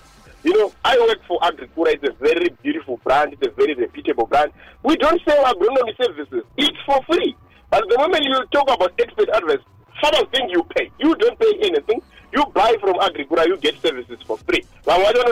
you 0.45 0.53
know 0.53 0.73
i 0.93 0.97
work 0.99 1.21
for 1.29 1.39
agricura 1.41 1.91
it's 1.95 2.05
a 2.05 2.15
very 2.29 2.49
beautiful 2.63 2.97
brand. 3.05 3.33
It's 3.33 3.47
a 3.47 3.55
very 3.61 3.75
reputable 3.75 4.27
brand. 4.27 4.53
We 4.83 4.97
don't 4.97 5.21
sell 5.27 5.45
agronomy 5.45 5.97
services. 6.03 6.43
It's 6.57 6.79
for 6.87 7.03
free. 7.05 7.37
But 7.71 7.85
the 7.89 7.99
moment 7.99 8.25
you 8.25 8.45
talk 8.53 8.71
about 8.71 8.93
expert 8.99 9.29
advice 9.35 9.59
farmers 10.01 10.27
think 10.33 10.53
you 10.53 10.63
pay. 10.77 10.91
You 10.99 11.15
don't 11.17 11.39
pay 11.39 11.53
anything. 11.63 12.03
You 12.33 12.45
buy 12.55 12.77
from 12.81 12.95
agricura 12.95 13.47
you 13.47 13.57
get 13.57 13.81
services 13.81 14.19
for 14.27 14.37
free. 14.39 14.65
And 14.87 15.07
uh, 15.07 15.23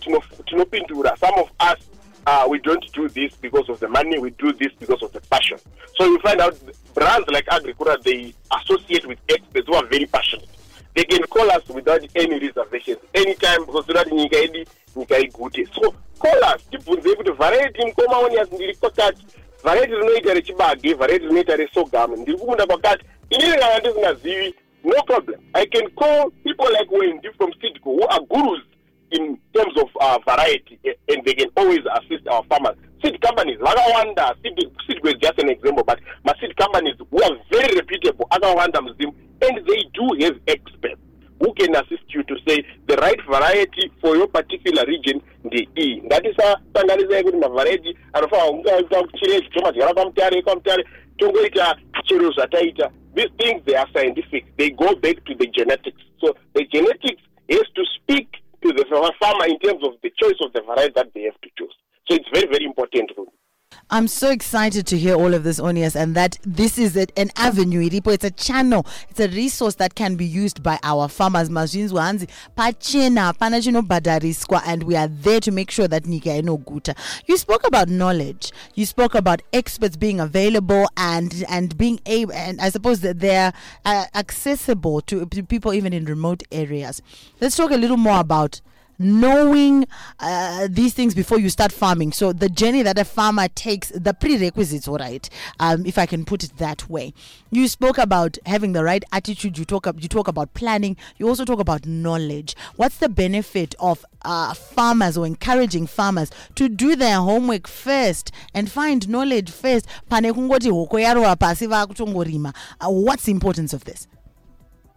tino- 0.00 0.20
tinopindura 0.48 1.18
some 1.18 1.34
of 1.38 1.50
us 1.60 1.78
uh, 2.26 2.46
we 2.48 2.58
don't 2.60 2.84
do 2.92 3.06
this 3.08 3.34
because 3.36 3.68
of 3.68 3.78
the 3.80 3.88
money. 3.88 4.18
We 4.18 4.30
do 4.30 4.50
this 4.54 4.72
because 4.78 5.02
of 5.02 5.12
the 5.12 5.20
passion. 5.20 5.58
So 5.96 6.06
you 6.06 6.18
find 6.20 6.40
out 6.40 6.58
brands 6.94 7.28
like 7.28 7.46
agricura 7.46 8.02
they 8.02 8.32
associate 8.60 9.06
with 9.06 9.18
experts 9.28 9.66
who 9.66 9.74
are 9.74 9.86
very 9.86 10.06
passionate 10.06 10.48
they 10.94 11.04
can 11.04 11.22
call 11.26 11.50
us 11.50 11.68
without 11.68 12.02
any 12.14 12.38
reservations 12.38 12.98
anytime 13.14 13.64
because 13.66 13.86
tinoti 13.86 14.14
nyika 14.14 14.36
yedu 14.36 14.64
nyika 14.96 15.18
igute. 15.18 15.66
So 15.74 15.94
call 16.18 16.44
us 16.54 16.62
tibvunzei 16.70 17.16
kuti 17.16 17.30
vharaiti 17.30 17.86
mukoma 17.86 18.18
onias 18.18 18.52
ndiri 18.52 18.74
kwakati. 18.74 19.26
Vharaiti 19.64 19.92
rinoita 19.94 20.34
rechibage 20.34 20.94
vharaiti 20.94 21.26
rinoita 21.26 21.56
resogam 21.56 22.16
ndiri 22.16 22.38
kumunda 22.38 22.66
kwakati 22.66 23.04
inini 23.30 23.52
kana 23.58 23.78
ndisingazivi 23.78 24.54
no 24.84 25.02
problem. 25.02 25.40
I 25.54 25.66
can 25.66 25.88
call 25.90 26.30
people 26.44 26.68
like 26.78 26.90
wendy 26.90 27.28
from 27.36 27.50
sidco 27.60 27.90
who 27.90 28.06
are 28.08 28.20
gurus 28.20 28.62
in 29.10 29.38
terms 29.54 29.74
of 29.78 29.88
uh, 30.00 30.18
variety 30.26 30.78
eh, 30.84 30.92
and 31.08 31.24
they 31.24 31.34
can 31.34 31.48
always 31.56 31.80
assist 31.98 32.26
our 32.28 32.42
farmers. 32.44 32.76
Seed 33.02 33.20
companies 33.20 33.58
vakawanda 33.58 34.34
seed 34.42 34.58
seedco 34.88 35.08
is 35.08 35.20
just 35.20 35.38
an 35.38 35.50
example 35.50 35.84
but 35.84 36.00
maseed 36.26 36.56
companies 36.56 36.94
who 37.10 37.22
are 37.22 37.36
very 37.50 37.74
reputable 37.76 38.26
akawanda 38.30 38.80
muzimu 38.80 39.14
and 39.42 39.66
they 39.66 39.82
do 39.92 40.06
have 40.20 40.36
experts 40.46 41.00
who 41.40 41.52
can 41.54 41.74
assist 41.76 42.04
you 42.08 42.22
to 42.24 42.36
say 42.46 42.64
the 42.86 42.96
right 42.96 43.20
variety 43.26 43.92
for 44.00 44.16
your 44.16 44.28
particular 44.28 44.84
region 44.86 45.20
ndei 45.44 46.02
ngatisasanganisai 46.06 47.24
kuti 47.24 47.36
mavharaiti 47.36 47.96
anofanira 48.12 48.50
kungaita 48.50 49.18
chiredzi 49.18 49.48
tomadyara 49.48 49.94
kwamutare 49.94 50.42
kwamutare 50.42 50.84
tongoita 51.18 51.76
chero 52.04 52.30
zvataita. 52.32 52.90
These 53.14 53.30
things 53.38 53.62
they 53.64 53.74
are 53.74 53.86
scientific. 53.94 54.44
They 54.56 54.70
go 54.70 54.94
back 54.96 55.24
to 55.24 55.34
the 55.34 55.46
genetics. 55.46 56.02
So 56.20 56.34
the 56.54 56.64
genetics 56.72 57.22
has 57.50 57.64
to 57.74 57.84
speak 57.96 58.28
to 58.64 58.72
the 58.72 58.84
farmer 59.20 59.44
in 59.44 59.58
terms 59.60 59.84
of 59.84 59.92
the 60.02 60.10
choice 60.16 60.40
of 60.40 60.52
the 60.52 60.62
variety 60.62 60.92
that 60.96 61.12
they 61.14 61.22
have 61.22 61.40
to 61.42 61.50
choose. 61.58 61.74
So 62.08 62.16
it's 62.16 62.28
very 62.32 62.46
very 62.46 62.64
important 62.64 63.12
I'm 63.90 64.08
so 64.08 64.30
excited 64.30 64.86
to 64.86 64.98
hear 64.98 65.14
all 65.14 65.34
of 65.34 65.44
this, 65.44 65.60
Onias, 65.60 65.94
and 65.94 66.14
that 66.14 66.38
this 66.42 66.78
is 66.78 66.96
a, 66.96 67.06
an 67.18 67.30
avenue. 67.36 67.88
Iripo. 67.88 68.14
It's 68.14 68.24
a 68.24 68.30
channel. 68.30 68.86
It's 69.10 69.20
a 69.20 69.28
resource 69.28 69.74
that 69.76 69.94
can 69.94 70.16
be 70.16 70.24
used 70.24 70.62
by 70.62 70.78
our 70.82 71.06
farmers. 71.08 71.50
Badariswa, 73.82 74.62
and 74.66 74.82
we 74.84 74.96
are 74.96 75.08
there 75.08 75.40
to 75.40 75.50
make 75.52 75.70
sure 75.70 75.86
that 75.86 76.06
nika 76.06 76.32
eno 76.32 76.56
guta. 76.58 76.96
You 77.26 77.36
spoke 77.36 77.66
about 77.66 77.88
knowledge. 77.88 78.52
You 78.74 78.86
spoke 78.86 79.14
about 79.14 79.42
experts 79.52 79.96
being 79.96 80.18
available 80.18 80.88
and 80.96 81.44
and 81.48 81.76
being 81.76 82.00
able, 82.06 82.32
and 82.32 82.60
I 82.60 82.70
suppose 82.70 83.00
that 83.00 83.20
they're 83.20 83.52
uh, 83.84 84.06
accessible 84.14 85.02
to, 85.02 85.26
to 85.26 85.42
people 85.42 85.74
even 85.74 85.92
in 85.92 86.06
remote 86.06 86.42
areas. 86.50 87.02
Let's 87.40 87.56
talk 87.56 87.70
a 87.70 87.76
little 87.76 87.98
more 87.98 88.20
about 88.20 88.60
knowing 89.04 89.86
uh, 90.20 90.68
these 90.70 90.94
things 90.94 91.14
before 91.14 91.38
you 91.38 91.50
start 91.50 91.70
farming. 91.72 92.12
So 92.12 92.32
the 92.32 92.48
journey 92.48 92.82
that 92.82 92.98
a 92.98 93.04
farmer 93.04 93.48
takes, 93.48 93.90
the 93.90 94.14
prerequisites, 94.14 94.88
all 94.88 94.96
right, 94.96 95.28
um, 95.60 95.86
if 95.86 95.98
I 95.98 96.06
can 96.06 96.24
put 96.24 96.42
it 96.42 96.56
that 96.58 96.88
way. 96.88 97.12
You 97.50 97.68
spoke 97.68 97.98
about 97.98 98.38
having 98.46 98.72
the 98.72 98.82
right 98.82 99.04
attitude. 99.12 99.58
You 99.58 99.64
talk 99.64 99.86
you 99.98 100.08
talk 100.08 100.26
about 100.28 100.54
planning. 100.54 100.96
You 101.18 101.28
also 101.28 101.44
talk 101.44 101.60
about 101.60 101.86
knowledge. 101.86 102.56
What's 102.76 102.96
the 102.98 103.08
benefit 103.08 103.74
of 103.78 104.04
uh, 104.22 104.54
farmers 104.54 105.16
or 105.16 105.26
encouraging 105.26 105.86
farmers 105.86 106.30
to 106.56 106.68
do 106.68 106.96
their 106.96 107.18
homework 107.18 107.68
first 107.68 108.32
and 108.54 108.70
find 108.70 109.08
knowledge 109.08 109.50
first? 109.50 109.86
Pane. 110.10 110.24
Uh, 112.80 112.90
What's 112.90 113.24
the 113.24 113.32
importance 113.32 113.72
of 113.72 113.84
this? 113.84 114.06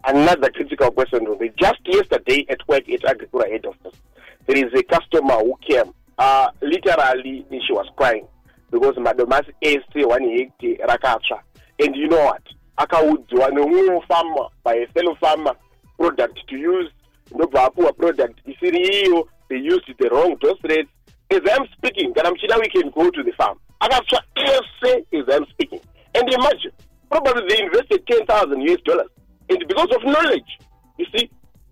Another 0.04 0.50
critical 0.50 0.90
question. 0.90 1.26
Just 1.58 1.80
yesterday 1.84 2.46
at 2.48 2.66
work 2.68 2.88
at 2.88 3.00
Agricura 3.02 3.50
head 3.50 3.66
office, 3.66 3.98
there 4.46 4.56
is 4.56 4.72
a 4.74 4.82
customer 4.84 5.34
who 5.34 5.54
came. 5.68 5.92
Uh, 6.16 6.48
literally, 6.60 7.46
she 7.50 7.72
was 7.72 7.86
crying 7.96 8.26
because 8.70 8.94
madomas 8.96 9.46
ese 9.62 9.82
one 9.94 10.22
hectare 10.22 10.86
rakatsva. 10.86 11.40
And 11.80 11.94
you 11.94 12.08
know 12.08 12.24
what? 12.24 12.42
akaudzwa 12.78 13.50
nemumwe 13.50 14.00
farmer 14.06 14.48
by 14.64 14.74
a 14.74 14.86
fellow 14.94 15.16
farmer 15.16 15.54
product 15.98 16.38
to 16.48 16.56
use 16.56 16.90
ndobva 17.34 17.64
apuwa 17.64 17.92
product 17.92 18.38
isiri 18.46 19.24
they 19.48 19.58
used 19.58 19.96
the 19.98 20.08
wrong 20.08 20.36
dose 20.40 20.60
rates 20.62 20.90
as 21.30 21.40
i'm 21.52 21.66
speaking 21.76 22.14
kana 22.14 22.30
muchida 22.30 22.56
we 22.56 22.68
can 22.68 22.90
go 22.90 23.10
to 23.10 23.22
the 23.22 23.32
farm 23.32 23.58
akatsva 23.80 24.22
ese 24.36 25.04
as 25.12 25.34
i'm 25.34 25.46
speaking 25.50 25.80
and 26.14 26.32
imagine 26.32 26.72
probably 27.10 27.48
they 27.48 27.64
invested 27.64 28.00
10000 28.06 28.62
us 28.70 28.82
dollars 28.84 29.10
and 29.50 29.68
because 29.68 29.90
of 29.96 30.02
knowledge 30.04 30.58
you 30.98 31.06
see 31.16 31.30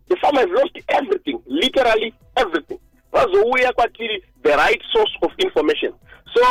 the 0.09 0.17
farmer 0.23 0.41
has 0.41 0.51
lost 0.51 0.79
everything 0.89 1.41
literally 1.47 2.15
everything. 2.37 2.79
Vazouya 3.13 3.73
kwatiri 3.73 4.23
the 4.43 4.51
right 4.57 4.83
source 4.93 5.13
of 5.23 5.31
information. 5.39 5.93
So 6.35 6.43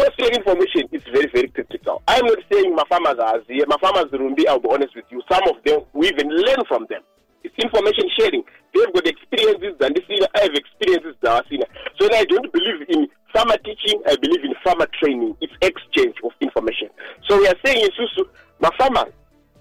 of 0.00 0.28
information 0.32 0.88
is 0.92 1.02
very 1.12 1.28
very 1.32 1.48
critical. 1.48 2.02
I'm 2.08 2.24
not 2.26 2.38
saying 2.50 2.76
mafarmers 2.76 3.18
aziye 3.18 3.64
mafarmers 3.66 4.10
rumbi 4.12 4.46
i'll 4.48 4.60
be 4.60 4.68
honest 4.70 4.94
with 4.94 5.04
you. 5.10 5.22
Some 5.30 5.42
of 5.48 5.62
them 5.64 5.80
we 5.92 6.08
even 6.08 6.28
learn 6.28 6.64
from 6.66 6.86
them. 6.88 7.02
It's 7.42 7.54
information 7.58 8.08
sharing. 8.18 8.42
They've 8.72 8.92
got 8.92 9.06
experiences 9.06 9.74
dzandisina 9.78 10.26
i 10.34 10.40
have 10.42 10.54
experiences 10.54 11.14
dzavasina 11.22 11.66
so 11.98 12.08
i 12.14 12.24
don't 12.24 12.50
believe 12.52 12.88
in 12.88 13.06
farmer 13.32 13.58
teaching 13.58 14.00
i 14.06 14.16
believe 14.16 14.44
in 14.44 14.54
farmer 14.64 14.88
training. 15.00 15.36
It's 15.40 15.52
exchange 15.60 16.16
of 16.24 16.32
information. 16.40 16.88
So 17.28 17.38
we 17.38 17.46
are 17.48 17.58
saying 17.64 17.88
isusu 17.90 18.24
mafarmers 18.60 19.12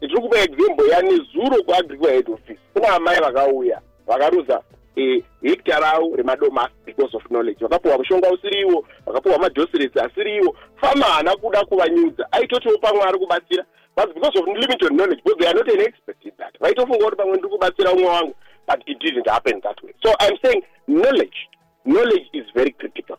tiri 0.07 0.21
kupa 0.21 0.37
example 0.39 0.89
yanezuro 0.89 1.63
kuagriculture 1.63 2.13
head 2.13 2.29
office. 2.29 2.59
Kuna 2.73 2.87
amai 2.95 3.19
vakauya 3.19 3.81
vakarudza 4.07 4.61
hekta 5.41 5.79
ravo 5.79 6.15
remadomasi 6.15 6.73
because 6.85 7.17
of 7.17 7.23
knowledge. 7.23 7.59
Vakapuwa 7.61 7.97
mushonga 7.97 8.31
usiriwo 8.31 8.85
vakapuwa 9.05 9.39
madhosiresi 9.39 9.99
asiriwo. 9.99 10.55
Fama 10.75 11.05
haana 11.05 11.35
kuda 11.35 11.65
kuvanyudza. 11.65 12.31
Aitotiwo 12.31 12.77
pamwe 12.77 13.03
ari 13.03 13.19
kubatsira 13.19 13.65
but 13.95 14.13
because 14.13 14.39
of 14.39 14.47
limited 14.47 14.89
knowledge 14.89 15.21
because 15.23 15.37
they 15.39 15.47
are 15.47 15.57
not 15.59 15.69
an 15.69 15.81
expert 15.81 16.17
in 16.25 16.31
that. 16.37 16.59
Vaitofunga 16.59 17.05
kuti 17.05 17.17
pamwe 17.17 17.33
ndiri 17.33 17.49
kubatsira 17.49 17.91
umwe 17.91 18.05
wangu 18.07 18.35
but 18.67 18.89
it 18.89 18.99
didn't 18.99 19.27
happen 19.27 19.61
that 19.61 19.83
way. 19.83 19.93
So 20.03 20.09
i'm 20.19 20.37
saying 20.43 20.63
knowledge 20.87 21.37
knowledge 21.85 22.29
is 22.33 22.45
very 22.53 22.71
critical. 22.71 23.17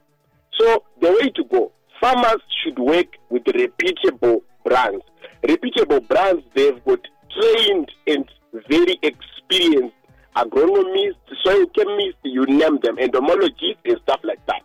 So 0.59 0.83
the 1.01 1.11
way 1.11 1.31
to 1.31 1.45
go 1.45 1.73
farmers 2.01 2.43
should 2.63 2.79
work 2.79 3.09
with 3.31 3.47
reputable 3.47 4.43
brands 4.65 5.05
reputable 5.49 6.01
brands 6.01 6.43
they've 6.55 6.85
got 6.85 7.01
trained 7.31 7.91
and 8.07 8.25
very 8.69 8.99
experienced 9.03 9.95
agronomists, 10.37 11.15
soil 11.45 11.67
chemists, 11.77 12.21
you 12.25 12.45
name 12.47 12.79
them, 12.83 12.99
entomologists 12.99 13.81
and 13.85 13.99
stuff 14.03 14.21
like 14.25 14.45
that, 14.47 14.63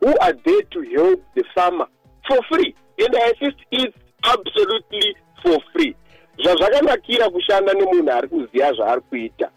who 0.00 0.16
are 0.18 0.34
there 0.44 0.62
to 0.62 0.82
help 0.94 1.22
the 1.34 1.44
farmer 1.54 1.86
for 2.28 2.38
free. 2.50 2.74
And 2.98 3.14
I 3.14 3.32
insist 3.40 3.62
it's 3.70 3.96
absolutely 4.24 5.16
for 5.42 5.58
free. 5.72 5.96
zvazvakanakira 6.44 7.30
kushanda 7.30 7.72
nemunhu 7.74 8.12
ari 8.12 8.28
kuziva 8.28 8.72
zvaari 8.72 9.00
kuita 9.00 9.50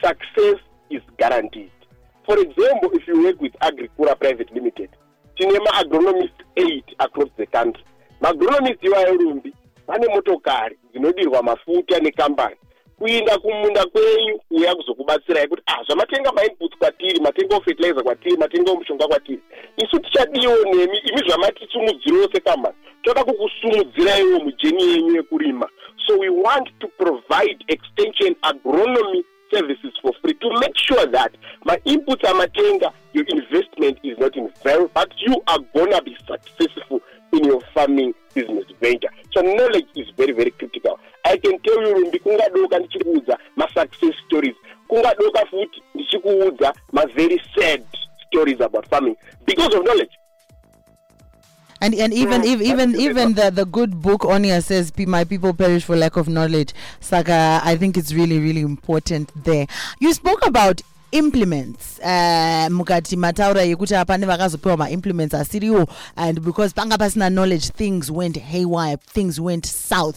success 0.00 0.58
is 0.90 1.02
guaranteed 1.18 1.70
for 2.26 2.38
example 2.38 2.90
if 2.92 3.08
you 3.08 3.24
work 3.24 3.40
with 3.40 3.52
agricura 3.60 4.14
private 4.14 4.54
limited 4.54 4.90
tine 5.34 5.58
maagronomist 5.58 6.34
8 6.56 6.84
across 6.98 7.28
the 7.36 7.46
country 7.46 7.84
maagronomist 8.22 8.84
iwayo 8.84 9.14
rumbi 9.14 9.52
vane 9.86 10.14
motokari 10.14 10.78
dzinodirwa 10.90 11.42
mafuta 11.42 11.98
nekambani. 11.98 12.56
Kuinda 12.98 13.38
kumunda 13.38 13.86
kwenyu 13.86 14.38
kuuya 14.48 14.74
kuzokubatsirai 14.74 15.48
kuti 15.48 15.62
ah 15.66 15.84
zvamatenga 15.84 16.32
mainputs 16.32 16.78
kwatiri 16.78 17.20
matenga 17.20 17.56
ofertilizer 17.56 18.02
kwatiri 18.02 18.36
matenga 18.36 18.72
omushonga 18.72 19.06
kwatiri. 19.06 19.42
Isu 19.76 19.98
tichadiwo 19.98 20.56
nemi 20.64 20.98
imi 20.98 21.28
zvamatitsumudzirawo 21.28 22.28
sekambani 22.32 22.76
toda 23.02 23.24
kukusumudziraiwo 23.24 24.38
mujeni 24.38 24.82
yenyu 24.82 25.16
yekurima. 25.16 25.68
So 26.06 26.18
we 26.18 26.28
want 26.28 26.68
to 26.80 26.88
provide 26.88 27.64
extension 27.68 28.34
agronomy 28.42 29.24
services 29.52 29.92
for 30.02 30.12
free 30.22 30.34
to 30.34 30.50
make 30.60 30.76
sure 30.76 31.06
that 31.06 31.32
my 31.64 31.76
inputs 31.84 32.24
amatenga 32.24 32.92
your 33.12 33.26
investment 33.28 33.98
is 34.02 34.18
not 34.18 34.36
in 34.36 34.50
vain 34.64 34.88
but 34.94 35.12
you 35.18 35.42
are 35.46 35.60
gonna 35.74 36.00
be 36.02 36.16
successful 36.26 37.00
in 37.32 37.44
your 37.44 37.60
farming 37.74 38.14
business 38.34 38.64
venture. 38.80 39.10
So 39.32 39.40
knowledge 39.42 39.86
is 39.96 40.06
very 40.16 40.32
very 40.32 40.50
critical. 40.50 40.98
I 41.24 41.36
can 41.38 41.58
tell 41.60 41.82
you 41.82 41.94
rumbi 41.94 42.18
kungadoka 42.18 42.78
ndichikuudza 42.78 43.38
masuccess 43.56 44.14
stories. 44.26 44.54
Kungadoka 44.88 45.46
futi 45.46 45.82
ndichikuudza 45.94 46.74
mavery 46.92 47.42
sad 47.54 47.82
stories 48.26 48.60
about 48.60 48.88
farming. 48.88 49.16
Because 49.46 49.76
of 49.76 49.84
knowledge. 49.84 50.10
And 51.80 51.94
and 51.94 52.12
even 52.14 52.42
Mm, 52.42 52.46
even 52.46 52.66
even 52.66 53.00
even 53.00 53.34
the 53.34 53.50
the 53.50 53.64
good 53.64 54.00
book 54.02 54.20
Onia 54.22 54.62
says 54.62 54.92
my 54.98 55.24
people 55.24 55.52
perish 55.52 55.82
for 55.84 55.96
lack 55.96 56.16
of 56.16 56.28
knowledge. 56.28 56.72
Saka, 57.00 57.60
I 57.64 57.76
think 57.76 57.96
it's 57.96 58.12
really 58.12 58.38
really 58.38 58.60
important 58.60 59.32
there. 59.44 59.66
You 60.00 60.14
spoke 60.14 60.46
about 60.46 60.80
implements 61.12 61.98
uh, 61.98 62.68
mukati 62.70 63.16
mataura 63.16 63.62
yekuti 63.62 63.94
apane 63.94 64.26
vakazopiwa 64.26 64.76
maimplements 64.76 65.34
asiriwo. 65.34 65.86
And 66.16 66.40
because 66.40 66.72
panga 66.74 66.98
pasina 66.98 67.30
knowledge 67.30 67.68
things 67.70 68.10
went 68.10 68.38
haywire 68.38 68.96
things 68.96 69.38
went 69.40 69.66
south 69.66 70.16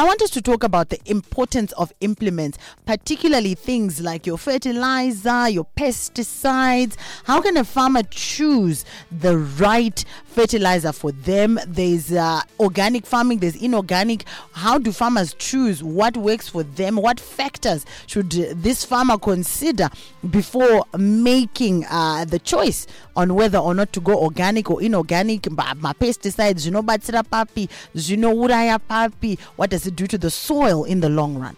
I 0.00 0.04
want 0.04 0.22
us 0.22 0.30
to 0.30 0.40
talk 0.40 0.64
about 0.64 0.88
the 0.88 0.98
importance 1.04 1.72
of 1.72 1.92
implements, 2.00 2.56
particularly 2.86 3.54
things 3.54 4.00
like 4.00 4.26
your 4.26 4.38
fertilizer, 4.38 5.50
your 5.50 5.66
pesticides. 5.76 6.96
How 7.24 7.42
can 7.42 7.58
a 7.58 7.64
farmer 7.64 8.02
choose 8.04 8.86
the 9.12 9.36
right 9.36 10.02
fertilizer 10.24 10.92
for 10.92 11.12
them? 11.12 11.60
There's 11.66 12.12
uh, 12.12 12.40
organic 12.58 13.04
farming, 13.04 13.40
there's 13.40 13.56
inorganic. 13.56 14.24
How 14.52 14.78
do 14.78 14.90
farmers 14.90 15.34
choose 15.34 15.82
what 15.82 16.16
works 16.16 16.48
for 16.48 16.62
them? 16.62 16.96
What 16.96 17.20
factors 17.20 17.84
should 18.06 18.30
this 18.30 18.86
farmer 18.86 19.18
consider 19.18 19.90
before 20.30 20.86
making 20.96 21.84
uh, 21.90 22.24
the 22.24 22.38
choice 22.38 22.86
on 23.16 23.34
whether 23.34 23.58
or 23.58 23.74
not 23.74 23.92
to 23.92 24.00
go 24.00 24.18
organic 24.18 24.70
or 24.70 24.82
inorganic? 24.82 25.50
Ma- 25.50 25.74
pesticides, 25.74 26.64
you 26.64 26.70
know, 26.70 26.82
papi, 26.82 27.68
you 27.92 28.16
know, 28.16 28.34
papi. 28.34 29.38
What 29.56 29.68
does 29.68 29.89
it 29.90 29.96
do 29.96 30.06
to 30.06 30.18
the 30.18 30.30
soil 30.30 30.84
in 30.84 31.00
the 31.00 31.08
long 31.08 31.36
run? 31.36 31.56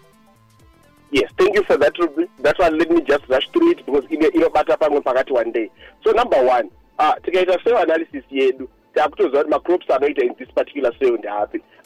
Yes, 1.10 1.30
thank 1.38 1.54
you 1.54 1.62
for 1.64 1.76
that. 1.76 1.92
That's 2.40 2.58
why 2.58 2.68
let 2.70 2.90
me 2.90 3.02
just 3.02 3.28
rush 3.28 3.48
through 3.52 3.72
it 3.72 3.86
because 3.86 4.04
inobata 4.06 4.76
pamwe 4.78 5.02
pakati 5.02 5.30
one 5.30 5.52
day. 5.52 5.70
So 6.04 6.10
number 6.12 6.42
one, 6.42 6.70
uh, 6.98 7.14
tikaita 7.16 7.62
soil 7.62 7.76
analysis 7.76 8.24
yedu 8.30 8.68
takutoziva 8.94 9.44
kuti 9.44 9.50
macrops 9.50 9.88
anoita 9.88 10.22
in 10.22 10.34
this 10.38 10.48
particular 10.54 10.92
soil. 10.98 11.18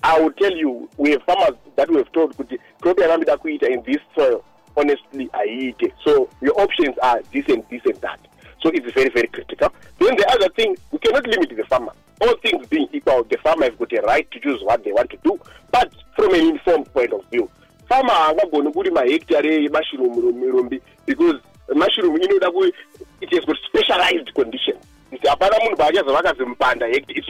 I 0.05 0.21
will 0.21 0.31
tell 0.33 0.57
you, 0.57 0.89
we 0.97 1.11
have 1.11 1.23
farmers 1.25 1.59
that 1.75 1.91
we 1.91 1.97
have 1.97 2.13
told 2.13 2.37
kuti 2.37 2.59
crop 2.81 2.99
yaanoda 2.99 3.37
kuita 3.39 3.69
in 3.69 3.83
this 3.83 4.01
soil, 4.15 4.45
honestly, 4.77 5.29
haiite. 5.35 5.93
So 6.05 6.29
your 6.41 6.61
options 6.61 6.97
are 7.03 7.21
this 7.33 7.47
and 7.49 7.65
this 7.69 7.83
and 7.85 7.97
that. 7.97 8.21
So 8.63 8.71
it's 8.73 8.93
very, 8.93 9.11
very 9.11 9.29
critical. 9.29 9.73
Then 9.99 10.17
the 10.17 10.29
other 10.31 10.49
thing, 10.51 10.77
we 10.91 10.99
cannot 10.99 11.27
limit 11.27 11.51
the 11.57 11.65
farmer. 11.65 11.93
All 12.21 12.35
things 12.43 12.67
being 12.69 12.89
equal, 12.93 13.25
the 13.25 13.37
farmer 13.39 13.65
has 13.67 13.75
got 13.75 13.93
a 13.93 14.01
right 14.03 14.31
to 14.31 14.41
choose 14.41 14.63
what 14.63 14.83
they 14.85 14.93
want 14.93 15.11
to 15.11 15.19
do, 15.23 15.39
but 15.71 15.93
from 16.15 16.35
an 16.35 16.41
informed 16.41 16.93
point 16.93 17.13
of 17.13 17.23
view. 17.31 17.51
Farmer 17.89 18.13
angagoni 18.13 18.73
kurima 18.73 19.07
hectare 19.07 19.61
yemushroom 19.61 20.17
rumbi 20.53 20.81
because 21.05 21.41
mushroom 21.75 22.17
inoda 22.17 22.51
ku 22.51 22.73
it 23.21 23.33
has 23.33 23.45
got 23.45 23.57
specialized 23.69 24.33
conditions. 24.35 24.85
It's 25.13 25.23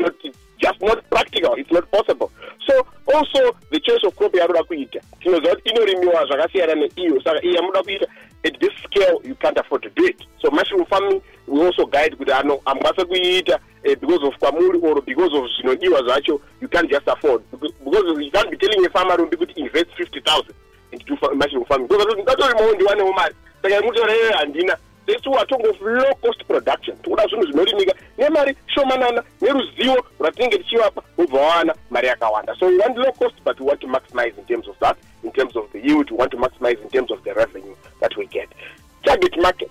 not 0.01 0.15
just 0.59 0.81
not 0.81 1.11
practical. 1.11 1.55
It's 1.55 1.71
not 1.71 1.91
possible. 1.91 2.33
So 2.67 2.87
also 3.13 3.57
the 3.71 3.81
choice 3.81 4.03
of 4.05 4.17
crop 4.17 4.33
yaanoda 4.33 4.63
kuita. 4.65 5.01
Tinoziva 5.23 5.57
do 10.57 10.63
mushroom 10.63 10.87
farming 10.87 11.21
we 11.47 11.67
also 11.67 11.87
guide 11.87 12.17
kuti 12.17 12.33
ano 12.33 12.61
hamukwanisi 12.65 13.07
kuiita 13.07 13.59
uh, 13.85 13.95
because 14.01 14.27
of 14.27 14.35
kwamuri 14.39 14.79
or 14.83 15.03
because 15.03 15.37
of 15.37 15.45
zvinodiwa 15.61 16.03
zvacho 16.03 16.41
you 16.61 16.69
can't 16.69 16.91
just 16.91 17.09
afford. 17.09 17.43
Because 17.51 18.25
you 18.25 18.31
can't 18.31 18.51
be 18.51 18.57
telling 18.57 18.87
a 18.87 18.91
farmer 18.91 19.17
rumbi 19.17 19.37
kuti 19.37 19.61
invest 19.61 19.91
50000 19.99 20.55
into 20.93 21.17
fa- 21.17 21.35
mushroom 21.35 21.65
farming 21.65 21.89
because 21.89 22.23
ndatorimawo 22.23 22.75
ndiwanewo 22.75 23.13
mari 23.13 23.35
saka 23.63 23.81
iyoyo 23.81 24.33
handina 24.37 24.77
let's 25.07 25.27
watongo 25.27 25.77
low 25.81 26.15
cost 26.15 26.45
production. 26.47 26.97
Toda 26.97 27.27
zvinhu 27.27 27.47
zvinorimika 27.47 27.95
nemari 28.19 28.57
shomanana 28.67 29.23
neruzivo 29.41 30.05
rwatinenge 30.21 30.59
tichivapa 30.59 31.03
wobva 31.19 31.41
wawana 31.41 31.75
mari 31.91 32.09
yakawanda 32.09 32.57
so 32.59 32.67
we 32.67 32.79
want 32.79 32.97
low 32.99 33.13
cost 33.13 33.35
but 33.45 33.61
we 33.61 33.67
want 33.67 33.81
to 33.81 33.87
maximize 33.87 34.33
in 34.39 34.45
terms 34.45 34.69
of 34.69 34.79
that 34.81 34.97
in 35.25 35.33
terms 35.33 35.57
of 35.57 35.71
the 35.73 35.79
yield 35.79 36.11
we 36.11 36.17
want 36.17 36.31
to 36.33 36.39
maximize 36.39 36.83
in 36.83 36.89
terms 36.91 37.11
of 37.11 37.23
the 37.25 37.33
revenue 37.35 37.75
that 38.01 38.17
we 38.17 38.27
get. 38.27 38.49
Target 39.05 39.37
market 39.41 39.66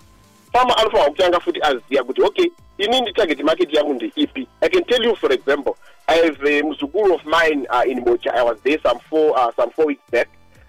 farmer 0.65 0.75
anofanira 0.77 1.10
kutanga 1.10 1.39
futi 1.39 1.62
aziva 1.62 2.03
kuti 2.03 2.22
okay 2.22 2.51
inini 2.77 3.13
target 3.13 3.43
market 3.43 3.74
yangu 3.74 3.93
ndeipi 3.93 4.48
i 4.62 4.69
can 4.69 4.84
tell 4.84 5.03
you 5.05 5.15
for 5.15 5.34
example 5.34 5.75
i 6.07 6.17
have 6.17 6.50
a 6.50 6.63
muzukuru 6.63 7.13
of 7.13 7.25
mine 7.25 7.67
uh, 7.69 7.91
in 7.91 8.00
mocha 8.05 8.34
i 8.36 8.43
was 8.43 8.57
there 8.63 8.79
some 8.84 9.00
four, 9.10 9.39
uh, 9.39 9.51
some 9.55 9.72
four 9.72 9.86
weeks 9.86 10.12
back. 10.12 10.27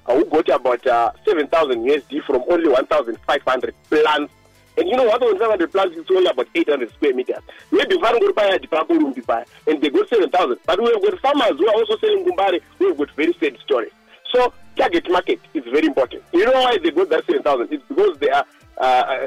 Uh, 0.08 0.14
who 0.14 0.24
got 0.26 0.48
about 0.48 0.86
uh, 0.86 1.10
7000 1.24 1.82
usd 1.84 2.22
from 2.24 2.42
only 2.48 2.68
1500 2.68 3.74
plants. 3.90 4.32
And 4.78 4.88
you 4.88 4.96
know 4.96 5.02
what? 5.02 5.20
1500 5.20 5.72
plants 5.72 5.96
is 5.96 6.04
only 6.10 6.30
about 6.30 6.46
800 6.54 6.92
square 6.92 7.12
meters. 7.12 7.42
Maybe 7.72 7.96
vanongori 7.96 8.32
pako 8.68 8.94
rumbi 8.94 9.22
paya 9.22 9.44
and 9.66 9.82
they 9.82 9.90
got 9.90 10.08
7000 10.08 10.58
but 10.64 10.80
we 10.80 10.92
have 10.92 11.02
got 11.02 11.18
farmers 11.20 11.58
who 11.58 11.66
are 11.68 11.74
also 11.74 11.96
selling 11.96 12.24
gumbare 12.24 12.60
who 12.78 12.88
have 12.88 12.98
got 12.98 13.10
very 13.16 13.32
sad 13.40 13.58
stories 13.58 13.90
so 14.32 14.52
target 14.76 15.10
market 15.10 15.40
is 15.54 15.64
very 15.64 15.86
important. 15.86 16.22
You 16.32 16.44
know 16.44 16.52
why 16.52 16.78
they 16.78 16.92
got 16.92 17.08
that 17.08 17.26
7000 17.26 17.68
it's 17.72 17.82
because 17.88 18.16
they 18.18 18.30
are 18.30 18.46
uh, 18.78 19.26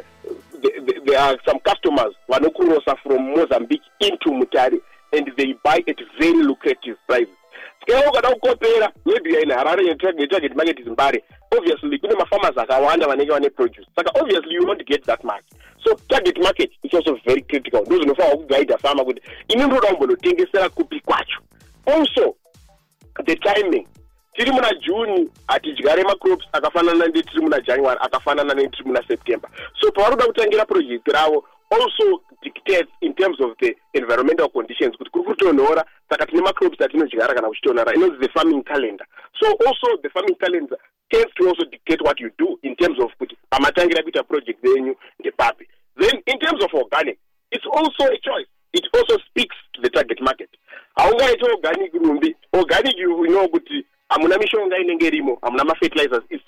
there, 1.10 1.20
are 1.20 1.38
some 1.46 1.60
customers 1.60 2.13
vanokurosa 2.30 2.96
from 3.04 3.32
mozambique 3.36 3.82
into 4.00 4.30
mutare 4.30 4.80
and 5.13 5.32
they 5.38 5.54
buy 5.63 5.82
at 5.88 5.98
very 6.20 6.44
lucrative 6.44 6.98
prices. 7.08 7.36
Sika 7.80 8.10
ukada 8.10 8.30
kukopera 8.30 8.92
maybe 9.06 9.42
in 9.42 9.50
harare 9.50 9.84
yetarget 9.84 10.56
market 10.56 10.84
zimbare 10.84 11.22
obviously 11.51 12.00
kune 12.00 12.16
mafarmers 12.16 12.58
akawanda 12.58 13.08
vanenge 13.08 13.32
vane 13.32 13.50
produce. 13.50 13.86
Saka 13.96 14.12
obviously 14.20 14.54
you 14.54 14.66
won't 14.66 14.86
get 14.86 15.04
that 15.06 15.24
much. 15.24 15.43
So 15.84 15.95
target 16.10 16.38
market 16.41 16.69
is 16.84 16.93
also 16.93 17.17
very 17.26 17.41
critical. 17.41 17.82
Ndo 17.82 17.98
zvinofanira 17.98 18.38
kugaidha 18.38 18.78
farmer 18.78 19.06
kuti 19.06 19.22
ini 19.48 19.63
ndoda 19.63 19.88
kumbonotengesera 19.88 20.69
kupi 20.69 21.00
kwacho. 21.00 21.41
Also 21.86 22.36
the 23.26 23.36
timing 23.36 23.88
tiri 24.34 24.52
muna 24.52 24.74
juni 24.74 25.30
hatidyare 25.48 26.04
macrops 26.04 26.46
akafanana 26.52 27.08
netiri 27.08 27.42
muna 27.42 27.60
january 27.62 28.00
akafanana 28.02 28.54
netiri 28.54 28.84
muna 28.86 29.04
september. 29.08 29.50
So 29.82 29.92
pavanoda 29.92 30.26
kutangira 30.26 30.65
project 30.65 31.08
ravo 31.08 31.46
also 31.72 32.22
dictates 32.42 32.92
in 33.02 33.13
terms 33.13 33.39
of 33.42 33.58
the 33.60 33.76
environmental 33.94 34.50
conditions 34.50 34.98
kuti 34.98 35.10
kuri 35.12 35.24
kutonhora 35.24 35.86
saka 36.10 36.26
tine 36.26 36.42
macrops 36.42 36.82
atinodyara 36.82 37.34
kana 37.34 37.48
kuchitonhora 37.48 37.94
inonzi 37.94 38.20
the 38.20 38.30
farming 38.30 38.63
calendar. 38.63 39.06
So 39.39 39.48
also 39.68 39.98
the 40.04 40.10
farming 40.10 40.36
calendar 40.36 40.78
tends 41.12 41.34
to 41.36 41.48
also 41.48 41.65
dictate 41.65 42.02
what 42.02 42.20
you 42.20 42.32
do 42.38 42.60
in 42.63 42.76
terms 42.76 43.00
of 43.00 43.12
kuti 43.20 43.38
pamatangira 43.50 44.04
kuita 44.04 44.24
project 44.24 44.63
yenyu 44.63 44.96
ndepapi. 45.20 45.68
Then 45.98 46.22
in 46.26 46.39
terms 46.39 46.63
of 46.63 46.74
organic 46.74 47.20
it's 47.52 47.65
also 47.65 48.04
a 48.06 48.18
choice. 48.18 48.48
It 48.74 48.86
also 48.94 49.18
speaks 49.28 49.56
to 49.74 49.82
the 49.82 49.89
target 49.89 50.22
market. 50.22 50.50
Haungaiti 50.98 51.44
organic 51.44 51.94
rumbi. 51.94 52.36
Organic 52.54 52.98
you 52.98 53.28
know 53.28 53.48
kuti 53.48 53.86
hamuna 54.10 54.38
mishonga 54.38 54.78
inenge 54.78 55.08
irimo 55.08 55.38
hamuna 55.41 55.63
mafertilizers 55.63 56.24
is 56.30 56.41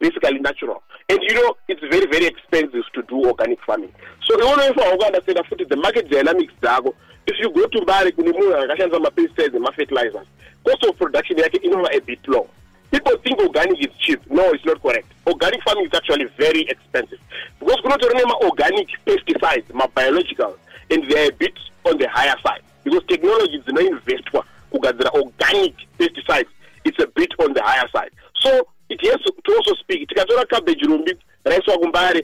basically 0.00 0.38
natural. 0.38 0.82
And 1.08 1.20
you 1.22 1.34
know 1.34 1.56
it's 1.68 1.80
very 1.80 2.06
very 2.06 2.26
expensive 2.26 2.84
to 2.94 3.02
do 3.02 3.24
organic 3.24 3.60
farming. 3.60 3.92
So 4.26 4.38
iwonoifanira 4.38 4.96
kuunderstanda 4.96 5.44
futi 5.44 5.64
the 5.64 5.76
market 5.76 6.08
dynamics 6.10 6.52
dzako 6.62 6.94
if 7.26 7.38
you 7.40 7.50
go 7.50 7.66
to 7.66 7.82
mbare 7.82 8.12
kune 8.12 8.32
munhu 8.32 8.56
akashandisa 8.56 9.00
mapesticides 9.00 9.54
nemafertilizers 9.54 10.26
cost 10.64 10.84
of 10.84 10.96
production 10.96 11.38
yake 11.38 11.56
inova 11.56 11.88
a 11.92 12.00
bit 12.00 12.28
low 12.28 12.48
people 12.92 13.16
think 13.24 13.40
organic 13.40 13.80
is 13.80 13.90
cheap. 13.98 14.20
No 14.30 14.50
it's 14.52 14.64
not 14.64 14.80
correct. 14.82 15.08
Organic 15.26 15.62
farming 15.62 15.86
is 15.86 15.94
actually 15.94 16.26
very 16.36 16.62
expensive. 16.68 17.18
Because 17.58 17.80
kunotori 17.80 18.14
nemaorganic 18.14 18.88
pesticides 19.06 19.66
mabiological 19.72 20.56
and 20.90 21.10
they 21.10 21.24
are 21.24 21.30
a 21.30 21.32
bit 21.32 21.54
on 21.84 21.98
the 21.98 22.08
higher 22.08 22.36
side. 22.44 22.62
Because 22.84 23.02
technology 23.06 23.58
dzinoinvestwa 23.58 24.44
kugadzira 24.70 25.10
organic 25.14 25.74
pesticides 25.98 26.50
it's 26.84 26.98
a 27.02 27.06
bit 27.06 27.32
on 27.38 27.52
the 27.54 27.62
higher 27.62 27.88
side. 27.92 28.10
So 28.40 28.68
it 28.88 29.00
has 29.06 29.20
to 29.22 29.54
also 29.54 29.74
speak. 29.74 30.08
Tikatora 30.08 30.48
cabbage 30.48 30.82
rumbi 30.82 31.16
raiswa 31.44 31.78
kumbare 31.78 32.22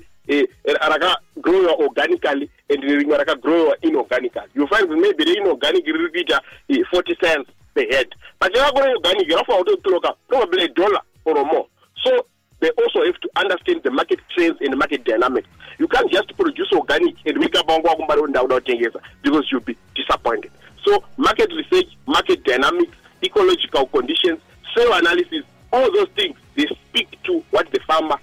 organically 1.80 2.50
and 2.70 2.82
rimwe 2.82 3.18
rakagrowiwa 3.18 3.76
inorganically. 3.82 4.48
You 4.54 4.66
find 4.66 4.88
maybe 4.90 5.24
reinorganic 5.24 5.86
riri 5.86 6.40
eh, 6.68 6.82
40 6.90 7.16
cents 7.20 7.50
per 7.74 7.86
head. 7.90 8.08
But 8.38 8.54
you're 8.54 8.64
yakako 8.64 8.84
reorganic 8.84 9.28
rafanira 9.28 9.64
kutotoroka 9.64 10.14
probably 10.28 10.64
a 10.64 10.68
dollar 10.68 11.00
or 11.24 11.44
more. 11.44 11.66
So 12.04 12.26
they 12.60 12.70
also 12.70 13.04
have 13.04 13.20
to 13.20 13.30
understand 13.36 13.82
the 13.84 13.90
market 13.90 14.20
trends 14.34 14.58
and 14.60 14.72
the 14.72 14.76
market 14.76 15.04
dynamics. 15.04 15.48
You 15.78 15.88
can't 15.88 16.10
just 16.10 16.36
produce 16.36 16.72
organic 16.72 17.14
and 17.24 17.38
wake 17.38 17.56
up 17.56 17.68
wangu 17.68 17.86
wakumbari 17.86 18.22
ndauda 18.22 18.54
kutengesa 18.54 19.00
because 19.22 19.46
you'll 19.50 19.64
be 19.64 19.76
disappointed. 19.94 20.50
So 20.84 21.02
market 21.16 21.52
research 21.52 21.96
market 22.06 22.44
dynamics 22.44 22.92
ecological 23.22 23.86
conditions 23.86 24.38
soil 24.78 24.92
analysis 24.94 25.44
all 25.72 25.90
those 25.92 26.08
things 26.14 26.36
they 26.54 26.66
speak 26.66 27.08
to 27.24 27.42
what 27.50 27.70
the 27.72 27.80
farmer 27.80 28.17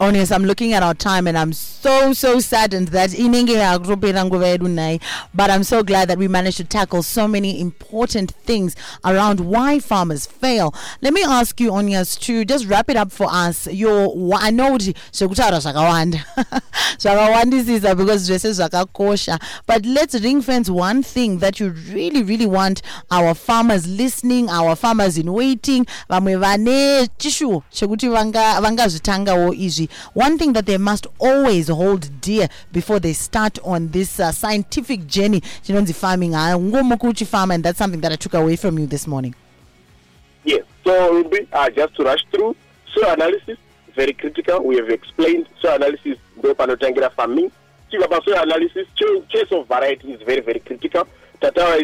honest 0.00 0.32
i'm 0.32 0.44
looking 0.44 0.72
at 0.72 0.82
our 0.82 0.94
time 0.94 1.26
and 1.26 1.36
i'm 1.36 1.52
so 1.52 2.12
so 2.14 2.40
saddened 2.40 2.88
that 2.88 3.10
but 5.34 5.50
i'm 5.50 5.62
so 5.62 5.82
glad 5.82 6.08
that 6.08 6.16
we 6.16 6.26
managed 6.26 6.56
to 6.56 6.64
tackle 6.64 7.02
so 7.02 7.28
many 7.28 7.60
important 7.60 8.30
things 8.44 8.74
around 9.04 9.40
why 9.40 9.78
farmers 9.78 10.26
fail. 10.26 10.74
Let 11.02 11.12
me 11.12 11.22
ask 11.22 11.60
you 11.60 11.70
onias 11.72 12.18
to 12.20 12.44
just 12.44 12.66
wrap 12.66 12.88
it 12.88 12.96
up 12.96 13.12
for 13.12 13.26
us. 13.30 13.66
Your 13.66 14.08
i 14.38 14.50
know 14.50 14.78
zvekutaura 14.78 15.60
zvakawanda 15.60 16.24
zvakawandisisa 16.98 17.94
because 17.98 18.30
zvese 18.30 18.52
zvakakosha 18.52 19.38
but 19.66 19.84
let's 19.84 20.14
ring 20.14 20.40
fence 20.40 20.70
one 20.70 21.02
thing 21.02 21.38
that 21.38 21.60
you 21.60 21.68
really 21.92 22.22
really 22.22 22.46
want 22.46 22.82
our 23.10 23.34
farmers 23.34 23.86
listening 23.86 24.48
our 24.48 24.74
farmers 24.74 25.18
in 25.18 25.32
waiting. 25.32 25.86
Vamwe 26.08 26.38
vane 26.38 27.08
one 30.14 30.38
thing 30.38 30.52
that 30.52 30.66
they 30.66 30.78
must 30.78 31.06
always 31.18 31.68
hold 31.68 32.20
dear 32.20 32.48
before 32.72 33.00
they 33.00 33.12
start 33.12 33.58
on 33.64 33.88
this 33.88 34.20
uh, 34.20 34.32
scientific 34.32 35.06
journey 35.06 35.40
chinonzi 35.62 35.92
farming 35.92 36.32
haungomuki 36.32 37.06
uchifama 37.06 37.54
and 37.54 37.64
that's 37.64 37.78
something 37.78 38.00
that 38.00 38.12
i 38.12 38.16
took 38.16 38.34
away 38.34 38.56
from 38.56 38.78
you 38.78 38.86
this 38.86 39.06
morning 39.06 39.34
Yes. 40.44 40.64
So 40.84 41.24
be, 41.24 41.46
uh, 41.52 41.70
just 41.70 41.94
to 41.96 42.04
rush 42.04 42.24
through 42.30 42.56
soil 42.94 43.12
analysis, 43.12 43.58
very 43.94 44.12
critical. 44.12 44.64
We 44.64 44.76
have 44.76 44.88
explained 44.88 45.46
soil 45.60 45.74
analysis 45.74 46.18
ndo 46.38 46.54
panotangira 46.54 47.10
farming. 47.10 47.50
Tika 47.90 48.08
pasoil 48.08 48.42
analysis, 48.42 48.86
choice 48.96 49.52
of 49.52 49.68
variety 49.68 50.12
is 50.12 50.22
very 50.22 50.40
very 50.40 50.60
critical. 50.60 51.06
Tataura 51.40 51.76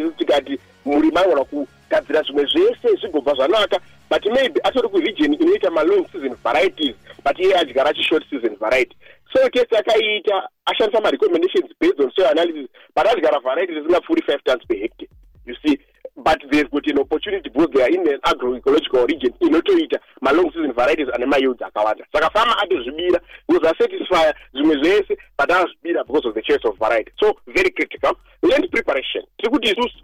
kugadzira 1.45 2.23
zvimwe 2.23 2.47
zvese 2.47 2.97
zvigobva 3.01 3.35
zvanaka 3.35 3.81
but 4.09 4.25
maybe 4.27 4.61
atori 4.64 4.88
kuregion 4.88 5.35
inoita 5.35 5.71
malong 5.71 6.07
season 6.12 6.35
varieties 6.45 6.95
but 7.25 7.38
iye 7.38 7.59
adyara 7.59 7.95
chishort 7.95 8.25
season 8.31 8.57
variety. 8.57 8.97
So 9.33 9.51
kesi 9.51 9.77
akaita 9.77 10.49
ashandisa 10.66 11.01
marecommendations 11.01 11.71
based 11.81 12.01
on 12.01 12.11
soil 12.11 12.31
analysis 12.31 12.69
but 12.95 13.07
adyara 13.07 13.40
variety 13.42 13.75
risingapfuuri 13.75 14.23
five 14.27 14.45
tons 14.45 14.64
per 14.69 14.77
hectare 14.77 15.09
you 15.47 15.55
see. 15.64 15.79
But 16.19 16.40
they've 16.51 16.71
got 16.71 16.87
an 16.87 16.99
opportunity 16.99 17.51
because 17.51 17.69
they 17.75 17.83
are 17.83 17.90
in 17.90 18.01
an 18.09 18.19
agroecological 18.25 19.07
region 19.07 19.33
inotoita 19.40 19.99
malong 20.23 20.53
season 20.53 20.73
varieties 20.73 21.09
ane 21.14 21.27
mayields 21.27 21.62
akawanda 21.62 22.05
saka 22.12 22.31
fama 22.31 22.57
atozvibira 22.62 23.21
because 23.49 23.69
asatisfya 23.69 24.35
zvimwe 24.55 24.77
zvese 24.83 25.16
but 25.38 25.51
azvibira 25.51 26.05
because 26.07 26.27
of 26.29 26.35
the 26.35 26.42
choice 26.42 26.64
of 26.64 26.79
variety. 26.79 27.12
So 27.21 27.35
very 27.47 27.71
critical. 27.71 28.16
Land 28.42 28.71
preparation. 28.71 29.23
Tiri 29.38 29.53
kuti 29.53 29.69
isusu 29.69 29.99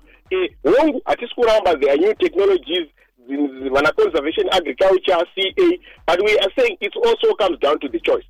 hongu 0.64 1.02
hatisi 1.04 1.34
kuramba 1.34 1.80
there 1.80 1.92
are 1.92 1.96
new 1.96 2.14
technologies 2.14 2.88
vana 3.36 3.92
conservation 3.92 4.48
agriculture 4.52 5.24
ca 5.34 5.78
but 6.06 6.22
we 6.22 6.38
are 6.38 6.50
saying 6.58 6.76
it 6.80 6.92
also 6.96 7.34
comes 7.34 7.58
down 7.60 7.78
to 7.80 7.88
the 7.88 8.00
choice. 8.00 8.24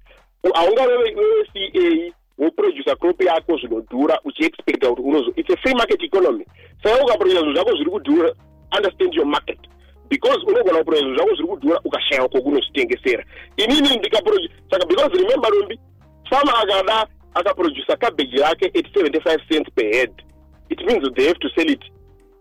Haungave 0.45 0.97
weca 0.97 2.13
woproducer 2.39 2.97
crop 2.97 3.23
yako 3.23 3.59
zvinodhura 3.59 4.21
uchiexpecta 4.25 4.89
kuti 4.89 5.03
unozo 5.03 5.33
it's 5.37 5.51
a 5.51 5.57
free 5.57 5.75
market 5.75 6.03
economy. 6.03 6.47
Saka 6.83 7.05
ukaproducer 7.05 7.41
zvinhu 7.41 7.55
zvako 7.55 7.77
zviri 7.77 7.91
kudhura 7.91 8.35
understand 8.77 9.15
your 9.15 9.27
market. 9.27 9.59
Because 10.09 10.39
unogona 10.47 10.79
kuproducer 10.79 11.05
zvinhu 11.05 11.17
zvako 11.17 11.35
zviri 11.35 11.49
kudhura 11.49 11.81
ukashaya 11.85 12.29
kokunozvitengesera 12.29 13.25
inini 13.57 13.97
ndikaproduce 13.97 14.49
saka 14.71 14.87
because 14.87 15.19
remember 15.19 15.51
rombi 15.51 15.81
fama 16.31 16.59
akada 16.59 17.07
akaproducer 17.35 17.99
cabbage 17.99 18.41
yake 18.41 18.67
at 18.67 18.87
75 18.95 19.41
cents 19.49 19.71
per 19.75 19.93
head. 19.93 20.13
It 20.69 20.81
means 20.87 21.15
they 21.17 21.27
have 21.27 21.39
to 21.39 21.49
sell 21.55 21.71
it 21.71 21.83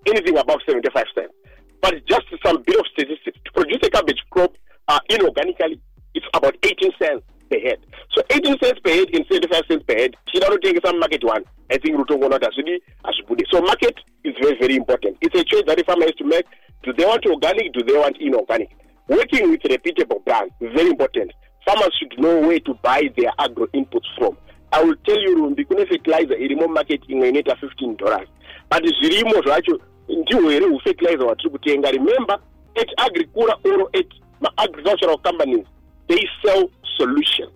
anything 0.05 0.37
above 0.37 0.61
75 0.65 1.05
cents 1.15 1.40
but 1.81 1.93
just 2.05 2.25
some 2.45 2.63
bit 2.63 2.79
of 2.79 2.85
statistics. 2.93 3.39
To 3.45 3.51
produce 3.51 3.79
a 3.83 3.89
cabbage 3.89 4.21
crop 4.29 4.53
uh, 4.87 4.99
inorganically 5.09 5.79
it's 6.13 6.25
about 6.33 6.55
18 6.63 6.91
cents 7.01 7.23
per 7.49 7.59
head. 7.59 7.79
So 8.11 8.21
18 8.29 8.57
cents 8.59 8.79
per 8.83 8.91
head 8.91 9.09
in 9.11 9.25
75 9.29 9.63
cents 9.67 9.83
per 9.87 9.95
head 9.95 10.15
chida 10.27 10.47
kutotengesa 10.47 10.93
mumarket 10.93 11.23
one. 11.23 11.43
I 11.69 11.77
think 11.77 11.97
rutongoona 11.97 12.39
kuti 12.39 12.45
hazvidi 12.45 12.83
hazvibude 13.03 13.45
so 13.51 13.61
market 13.61 13.95
is 14.23 14.35
very 14.41 14.57
very 14.59 14.75
important. 14.75 15.17
It's 15.21 15.35
a 15.35 15.43
choice 15.43 15.63
that 15.67 15.77
the 15.77 15.83
farmer 15.83 16.05
has 16.05 16.15
to 16.15 16.25
make. 16.25 16.45
Do 16.83 16.93
they 16.93 17.05
want 17.05 17.25
organic? 17.25 17.73
Do 17.73 17.83
they 17.83 17.97
want 17.97 18.17
inorganic? 18.19 18.69
Working 19.07 19.51
with 19.51 19.61
repeatable 19.61 20.23
brands 20.25 20.53
is 20.61 20.71
very 20.73 20.89
important. 20.89 21.31
Farmers 21.65 21.95
should 21.99 22.17
know 22.19 22.39
where 22.41 22.59
to 22.59 22.73
buy 22.75 23.03
their 23.17 23.31
agro 23.39 23.67
inputs 23.67 24.07
from. 24.17 24.37
I 24.73 24.83
will 24.83 24.95
tell 25.05 25.19
you 25.19 25.35
rumbi 25.35 25.65
kune 25.65 25.85
fertilizer 25.85 26.37
irimo 26.37 26.67
mumarket 26.67 27.01
imwe 27.09 27.29
inoita 27.29 27.55
15 27.55 27.97
dollars. 27.97 28.27
But 28.69 28.83
zvirimo 28.83 29.41
zvacho 29.41 29.79
ndihwo 30.17 30.49
here 30.49 30.65
hufertilizer 30.65 31.25
hwatiri 31.25 31.49
kutenga 31.49 31.91
remember 31.91 32.39
at 32.81 32.89
agricura 32.97 33.57
or 33.63 33.89
at 33.93 34.07
maagricultural 34.41 35.17
companies 35.17 35.65
they 36.07 36.29
sell 36.41 36.69
solutions 36.97 37.51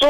so 0.00 0.08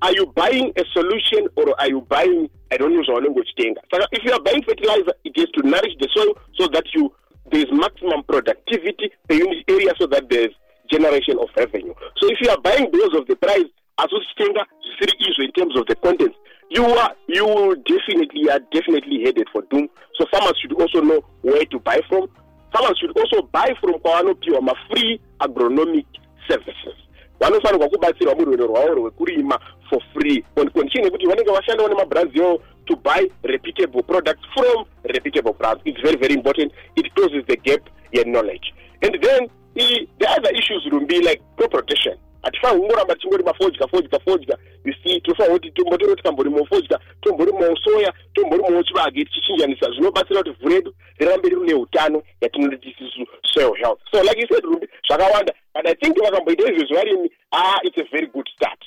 are 0.00 0.16
you 0.16 0.26
buying 0.26 0.72
a 0.76 0.84
solution 0.92 1.48
or 1.56 1.74
are 1.78 1.90
you 1.90 2.00
buying 2.00 2.50
i 2.70 2.78
don't 2.78 2.94
know 2.94 3.04
zvaunenge 3.04 3.40
uchitenga 3.40 3.82
saka 3.90 4.08
if 4.10 4.24
you 4.24 4.32
are 4.32 4.42
buying 4.42 4.62
fertilizer 4.62 5.14
it 5.24 5.36
has 5.36 5.50
to 5.50 5.62
nourish 5.62 5.96
the 5.98 6.08
soil 6.14 6.34
so 6.58 6.68
that 6.68 6.94
you 6.94 7.12
there 7.50 7.62
is 7.62 7.72
maximum 7.72 8.22
productivity 8.22 9.10
per 9.28 9.36
unit 9.36 9.70
area 9.70 9.94
so 9.98 10.06
that 10.06 10.28
there 10.30 10.48
is 10.50 10.54
generation 10.90 11.38
of 11.38 11.48
revenue. 11.56 11.94
So 12.20 12.28
if 12.28 12.38
you 12.40 12.50
are 12.50 12.60
buying 12.60 12.90
because 12.90 13.14
of 13.14 13.26
the 13.26 13.36
price 13.36 13.70
asi 13.96 14.14
uchitenga 14.14 14.66
zvisiri 14.82 15.30
izvo 15.30 15.42
in 15.44 15.52
terms 15.52 15.76
of 15.76 15.86
the 15.86 15.94
contents 15.94 16.36
you 16.70 16.84
are 16.84 17.14
you 17.26 17.44
will 17.44 17.74
definitely 17.74 18.48
are 18.48 18.60
definitely 18.72 19.22
headed 19.24 19.48
for 19.52 19.62
doom. 19.70 19.88
So 20.16 20.26
farmers 20.30 20.56
should 20.62 20.72
also 20.80 21.00
know 21.00 21.20
where 21.42 21.64
to 21.66 21.78
buy 21.80 22.00
from. 22.08 22.28
Farmers 22.72 22.98
should 22.98 23.16
also 23.18 23.42
buy 23.52 23.74
from 23.80 23.94
kwavanopiwa 23.94 24.60
mafree 24.60 25.20
agronomic 25.40 26.06
services. 26.48 26.94
Vanofanirwa 27.40 27.88
kubatsirwa 27.88 28.34
murwendo 28.34 28.66
rwavo 28.66 28.94
rwekurima 28.94 29.58
for 29.90 30.00
free. 30.14 30.44
On 30.56 30.70
condition 30.70 31.04
yekuti 31.04 31.26
vanenge 31.26 31.50
vashandawo 31.50 31.88
nemabrands 31.88 32.36
yavo 32.36 32.62
to 32.86 32.96
buy 32.96 33.30
repeatable 33.42 34.02
products 34.02 34.46
from 34.54 34.84
repeatable 35.04 35.58
brands. 35.58 35.82
It's 35.84 36.00
very 36.00 36.16
very 36.16 36.34
important. 36.34 36.72
It 36.96 37.14
closes 37.14 37.44
the 37.46 37.56
gap 37.56 37.80
in 38.12 38.32
knowledge. 38.32 38.74
And 39.02 39.16
then 39.22 39.48
the 39.74 40.28
other 40.28 40.50
issues 40.50 40.86
rumbi 40.92 41.22
like 41.24 41.42
crop 41.56 41.70
protection 41.70 42.16
hatifaniri 42.42 42.80
kungoramba 42.80 43.14
tichingori 43.14 43.44
mafodya 43.44 43.88
fodya 43.88 44.20
fodya. 44.20 44.58
You 44.84 44.94
see 45.04 45.20
tofanira 45.20 45.54
kuti 45.54 45.70
tombotoro 45.70 46.14
tikamborimawo 46.14 46.66
fodya. 46.66 46.98
Tomborimawo 47.22 47.76
soya 47.76 48.12
tomborimawo 48.34 48.82
chivage 48.82 49.24
tichichinjanisa 49.24 49.90
zvinobatsira 49.90 50.42
kuti 50.42 50.56
vhu 50.60 50.68
redu 50.68 50.94
rirambe 51.18 51.48
riri 51.48 51.60
neutano 51.60 52.22
yatinoti 52.40 52.76
tisisu 52.76 53.26
soil 53.54 53.74
health. 53.74 54.00
So 54.12 54.22
like 54.22 54.40
you 54.40 54.46
said 54.48 54.64
rumbi 54.64 54.88
zvakawanda. 55.08 55.52
But 55.74 55.86
i 55.86 55.94
think 55.94 56.16
vakamboita 56.18 56.72
izvezvo 56.72 56.94
varimi 56.94 57.30
ah 57.52 57.78
it's 57.84 57.98
a 57.98 58.04
very 58.12 58.26
good 58.26 58.48
start 58.56 58.79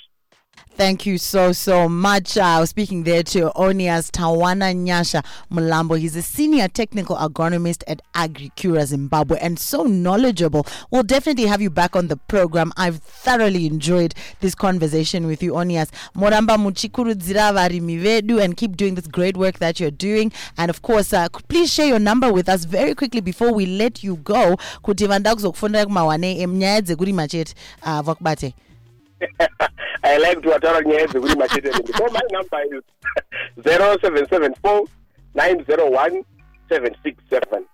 Thank 0.75 1.05
you 1.05 1.19
so, 1.19 1.51
so 1.51 1.87
much. 1.87 2.35
I 2.35 2.55
uh, 2.55 2.61
was 2.61 2.71
speaking 2.71 3.03
there 3.03 3.21
to 3.21 3.51
Onias 3.55 4.09
Tawana 4.09 4.73
Nyasha 4.75 5.23
Mulambo. 5.51 5.97
He's 5.99 6.15
a 6.15 6.23
senior 6.23 6.67
technical 6.67 7.15
agronomist 7.15 7.83
at 7.87 8.01
AgriCura 8.15 8.83
Zimbabwe 8.85 9.37
and 9.39 9.59
so 9.59 9.83
knowledgeable. 9.83 10.65
We'll 10.89 11.03
definitely 11.03 11.45
have 11.45 11.61
you 11.61 11.69
back 11.69 11.95
on 11.95 12.07
the 12.07 12.17
program. 12.17 12.73
I've 12.75 12.97
thoroughly 13.03 13.67
enjoyed 13.67 14.15
this 14.39 14.55
conversation 14.55 15.27
with 15.27 15.43
you, 15.43 15.53
Onias. 15.53 15.91
Moramba 16.15 16.57
muchikurudzira 16.57 17.53
varimi 17.53 17.99
vedu 17.99 18.43
and 18.43 18.57
keep 18.57 18.75
doing 18.75 18.95
this 18.95 19.05
great 19.07 19.37
work 19.37 19.59
that 19.59 19.79
you're 19.79 19.91
doing. 19.91 20.31
And 20.57 20.71
of 20.71 20.81
course, 20.81 21.13
uh, 21.13 21.29
please 21.49 21.71
share 21.71 21.85
your 21.87 21.99
number 21.99 22.33
with 22.33 22.49
us 22.49 22.65
very 22.65 22.95
quickly 22.95 23.21
before 23.21 23.53
we 23.53 23.67
let 23.67 24.03
you 24.03 24.15
go. 24.15 24.57
Kuti 24.83 25.07
vanda 25.07 25.35
kuzokufundira 25.35 25.85
kuma-1 25.85 26.41
am 26.41 26.57
nyaya 26.57 26.81
dzekurima 26.81 27.27
I 30.03 30.17
like 30.17 30.41
to 30.41 30.49
wataura 30.49 30.81
nyaya 30.81 31.07
dzekurima 31.07 31.47
chete 31.47 31.71
so 31.71 32.07
my 32.07 32.21
number 32.31 32.61
is 32.77 32.83
0774 33.63 34.87
901 35.35 36.23
767 36.69 37.65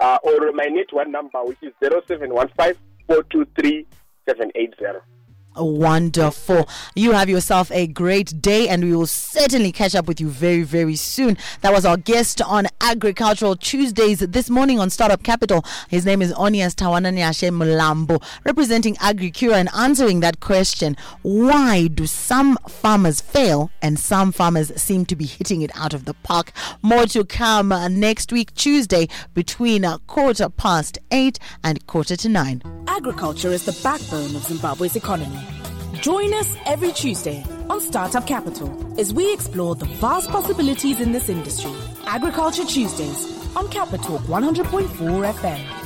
uh, 0.00 0.18
or 0.22 0.52
my 0.52 0.66
NetOne 0.66 1.10
number 1.10 1.42
which 1.44 1.62
is 1.62 1.72
0715 1.80 2.74
423 3.06 3.86
780 4.26 5.13
Wonderful. 5.56 6.68
You 6.96 7.12
have 7.12 7.28
yourself 7.28 7.70
a 7.70 7.86
great 7.86 8.42
day, 8.42 8.68
and 8.68 8.82
we 8.82 8.94
will 8.94 9.06
certainly 9.06 9.70
catch 9.70 9.94
up 9.94 10.06
with 10.06 10.20
you 10.20 10.28
very, 10.28 10.62
very 10.62 10.96
soon. 10.96 11.36
That 11.60 11.72
was 11.72 11.84
our 11.84 11.96
guest 11.96 12.42
on 12.42 12.66
Agricultural 12.80 13.56
Tuesdays 13.56 14.18
this 14.18 14.50
morning 14.50 14.80
on 14.80 14.90
Startup 14.90 15.22
Capital. 15.22 15.64
His 15.88 16.04
name 16.04 16.22
is 16.22 16.32
Onias 16.32 16.74
Tawananyashe 16.74 17.50
Mulambo, 17.50 18.22
representing 18.44 18.96
AgriCura 18.96 19.54
and 19.54 19.68
answering 19.76 20.20
that 20.20 20.40
question 20.40 20.96
why 21.22 21.86
do 21.86 22.06
some 22.06 22.56
farmers 22.68 23.20
fail 23.20 23.70
and 23.80 23.98
some 23.98 24.32
farmers 24.32 24.72
seem 24.80 25.06
to 25.06 25.14
be 25.16 25.24
hitting 25.24 25.62
it 25.62 25.70
out 25.76 25.94
of 25.94 26.04
the 26.04 26.14
park? 26.14 26.50
More 26.82 27.06
to 27.06 27.24
come 27.24 27.68
next 27.98 28.32
week, 28.32 28.54
Tuesday, 28.54 29.08
between 29.34 29.84
quarter 30.06 30.48
past 30.48 30.98
eight 31.10 31.38
and 31.62 31.86
quarter 31.86 32.16
to 32.16 32.28
nine. 32.28 32.62
Agriculture 32.88 33.50
is 33.50 33.64
the 33.64 33.78
backbone 33.82 34.34
of 34.36 34.44
Zimbabwe's 34.44 34.96
economy. 34.96 35.43
Join 36.00 36.34
us 36.34 36.56
every 36.66 36.92
Tuesday 36.92 37.44
on 37.70 37.80
Startup 37.80 38.26
Capitalk 38.26 38.98
as 38.98 39.12
we 39.12 39.32
explore 39.32 39.74
the 39.74 39.86
vast 39.86 40.28
possibilities 40.30 41.00
in 41.00 41.12
this 41.12 41.28
industry. 41.28 41.72
Agriculture 42.06 42.64
Tuesdays 42.64 43.56
on 43.56 43.68
Capital 43.70 44.18
100.4 44.18 45.32
FM. 45.32 45.83